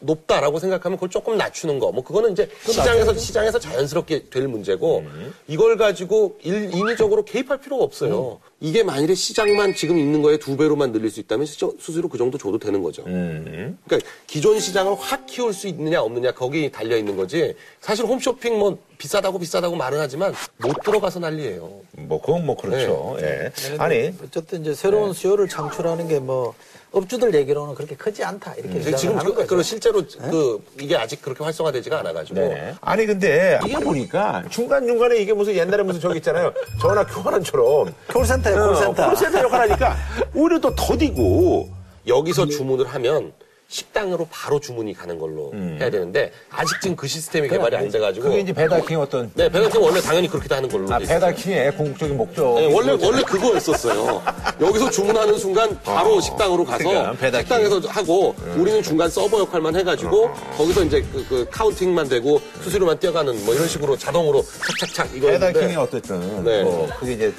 [0.00, 1.92] 높다라고 생각하면 그걸 조금 낮추는 거.
[1.92, 5.04] 뭐 그거는 이제 시장에서 시장에서 자연스럽게 될 문제고
[5.46, 8.40] 이걸 가지고 일, 인위적으로 개입할 필요가 없어요.
[8.60, 12.38] 이게 만일에 시장만 지금 있는 거에 두 배로만 늘릴 수 있다면 시- 수수료 그 정도
[12.38, 13.04] 줘도 되는 거죠.
[13.04, 17.54] 그러니까 기존 시장을 확 키울 수 있느냐 없느냐 거기 달려 있는 거지.
[17.80, 21.80] 사실 홈쇼핑 뭐 비싸다고 비싸다고 말은 하지만 못 들어가서 난리예요.
[21.92, 23.16] 뭐 그건 뭐 그렇죠.
[23.20, 23.26] 네.
[23.72, 23.76] 예.
[23.78, 26.54] 아니 어쨌든 이제 새로운 수요를 창출하는 게뭐
[26.90, 29.56] 업주들 얘기로는 그렇게 크지 않다 이렇게 주장을 지금 하는 그, 거죠.
[29.56, 32.74] 그 실제로 그 이게 아직 그렇게 활성화되지가 않아가지고 네.
[32.80, 36.52] 아니 근데 이게 보니까 중간 중간에 이게 무슨 옛날에 무슨 저기 있잖아요.
[36.80, 39.08] 전화 교환원처럼 콜센터예요, 어, 콜센터.
[39.08, 39.96] 콜센터 역할 하니까
[40.34, 41.68] 오히려 더 더디고
[42.06, 43.32] 여기서 주문을 하면
[43.78, 48.40] 식당으로 바로 주문이 가는 걸로 해야 되는데 아직 지금 그 시스템이 개발이 안 돼가지고 그게
[48.40, 51.20] 이제 배달킹 어떤 네 배달팀 원래 당연히 그렇게 하는 걸로 아 돼 있어요.
[51.20, 52.54] 배달킹의 궁극적인 목적.
[52.54, 54.22] 네, 원래 원래 그거였었어요.
[54.58, 56.88] 여기서 주문하는 순간 바로 식당으로 가서
[57.18, 57.40] 그러니까.
[57.40, 63.44] 식당에서 하고 우리는 중간 서버 역할만 해가지고 거기서 이제 그, 그 카운팅만 되고 수수료만 뛰어가는
[63.44, 64.42] 뭐 이런 식으로 자동으로
[64.80, 66.62] 착착착 이거였는데 배달킹이 어쨌든 네.
[66.62, 67.34] 뭐 그게 이제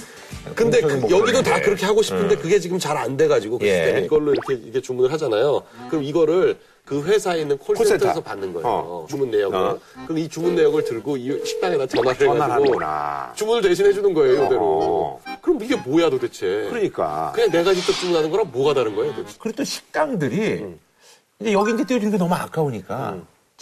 [0.56, 1.60] 근데 그- 여기도 다.
[1.62, 3.72] 그렇게 하고 싶은데 그게 지금 잘 안 돼가지고 그 예.
[3.76, 5.62] 시스템에 이걸로 이렇게 이게 주문을 하잖아요.
[5.90, 8.22] 그럼 이거를 그 회사에 있는 콜센터에서 콜센터.
[8.22, 8.68] 받는 거예요.
[8.68, 9.06] 어.
[9.10, 9.56] 주문 내역을.
[9.58, 9.80] 어.
[10.06, 13.32] 그럼 이 주문 내역을 들고 이 식당에다 전화를 해가지고 하는구나.
[13.36, 14.62] 주문을 대신 해 주는 거예요, 이대로.
[14.62, 15.22] 어.
[15.42, 16.66] 그럼 이게 뭐야 도대체?
[16.70, 17.32] 그러니까.
[17.36, 19.14] 그냥 내가 직접 주문하는 거랑 뭐가 다른 거예요?
[19.16, 19.38] 도대체?
[19.40, 20.80] 그리고 또 식당들이 음.
[21.40, 23.18] 이제 여기 이제 띄워주는 게 너무 아까우니까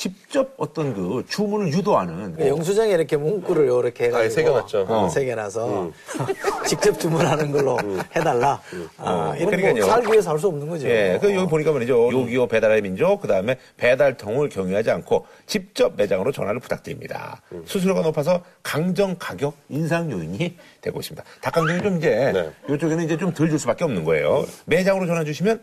[0.07, 4.81] 직접 어떤 그 주문을 유도하는 그 영수증에 이렇게 문구를 이렇게 해가지고 아예 새겨놨죠.
[4.87, 5.09] 어, 어.
[5.09, 5.91] 새겨놔서
[6.67, 7.75] 직접 주문하는 걸로
[8.15, 8.61] 해달라.
[8.97, 9.85] 아, 이건 그러니까요.
[9.85, 10.87] 뭐 살기 위해서 할 수 없는 거죠.
[10.87, 12.11] 예, 그 여기 보니까 말이죠.
[12.11, 17.41] 요기요 배달의 민족, 그 다음에 배달통을 경유하지 않고 직접 매장으로 전화를 부탁드립니다.
[17.65, 21.23] 수수료가 높아서 강정 가격 인상 요인이 되고 있습니다.
[21.41, 22.51] 닭강정이 좀 이제 네.
[22.75, 24.45] 이쪽에는 이제 좀 덜 줄 수밖에 없는 거예요.
[24.65, 25.59] 매장으로 전화 주시면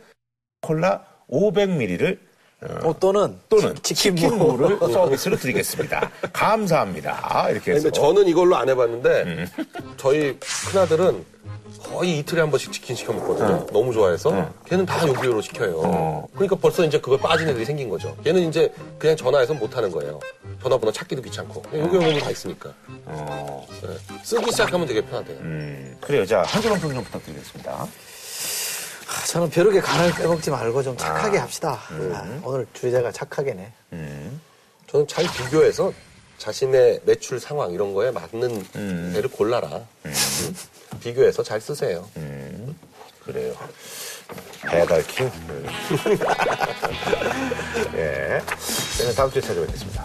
[0.61, 2.19] 콜라 500ml를
[2.83, 3.95] 어, 또는 또는 치-.
[3.95, 6.11] 치킨무를 서비스로 드리겠습니다.
[6.33, 7.49] 감사합니다.
[7.51, 7.85] 이렇게 해서.
[7.85, 9.47] 근데 저는 이걸로 안 해봤는데
[9.97, 10.39] 저희
[10.71, 11.25] 큰아들은
[11.83, 13.67] 거의 이틀에 한 번씩 치킨 시켜 먹거든요.
[13.73, 15.81] 너무 좋아해서 걔는 다 요기요로 시켜요.
[15.85, 16.27] 어.
[16.33, 18.17] 그러니까 벌써 이제 그거 빠진 애들이 생긴 거죠.
[18.25, 20.19] 걔는 이제 그냥 전화해서 못 하는 거예요.
[20.63, 22.73] 전화번호 찾기도 귀찮고 요기요 보면 다 있으니까
[23.05, 23.89] 어, 네.
[24.23, 25.37] 쓰기 시작하면 되게 편하대요.
[25.41, 26.25] 음, 그래요.
[26.25, 27.87] 자, 한 줄만 평좀 부탁드리겠습니다.
[29.15, 31.81] 아, 저는 벼룩에 간을 빼먹지 말고 좀 착하게 합시다.
[32.13, 33.73] 아, 오늘 주제가 착하게네.
[34.91, 35.93] 저는 잘 비교해서
[36.39, 39.81] 자신의 매출 상황 이런 거에 맞는 데를 골라라.
[40.05, 40.13] 음.
[41.01, 42.09] 비교해서 잘 쓰세요.
[43.25, 43.55] 그래요.
[44.63, 45.31] 배달킹.
[47.95, 48.43] 예.
[48.99, 50.05] 저는 다음 주에 찾아뵙겠습니다.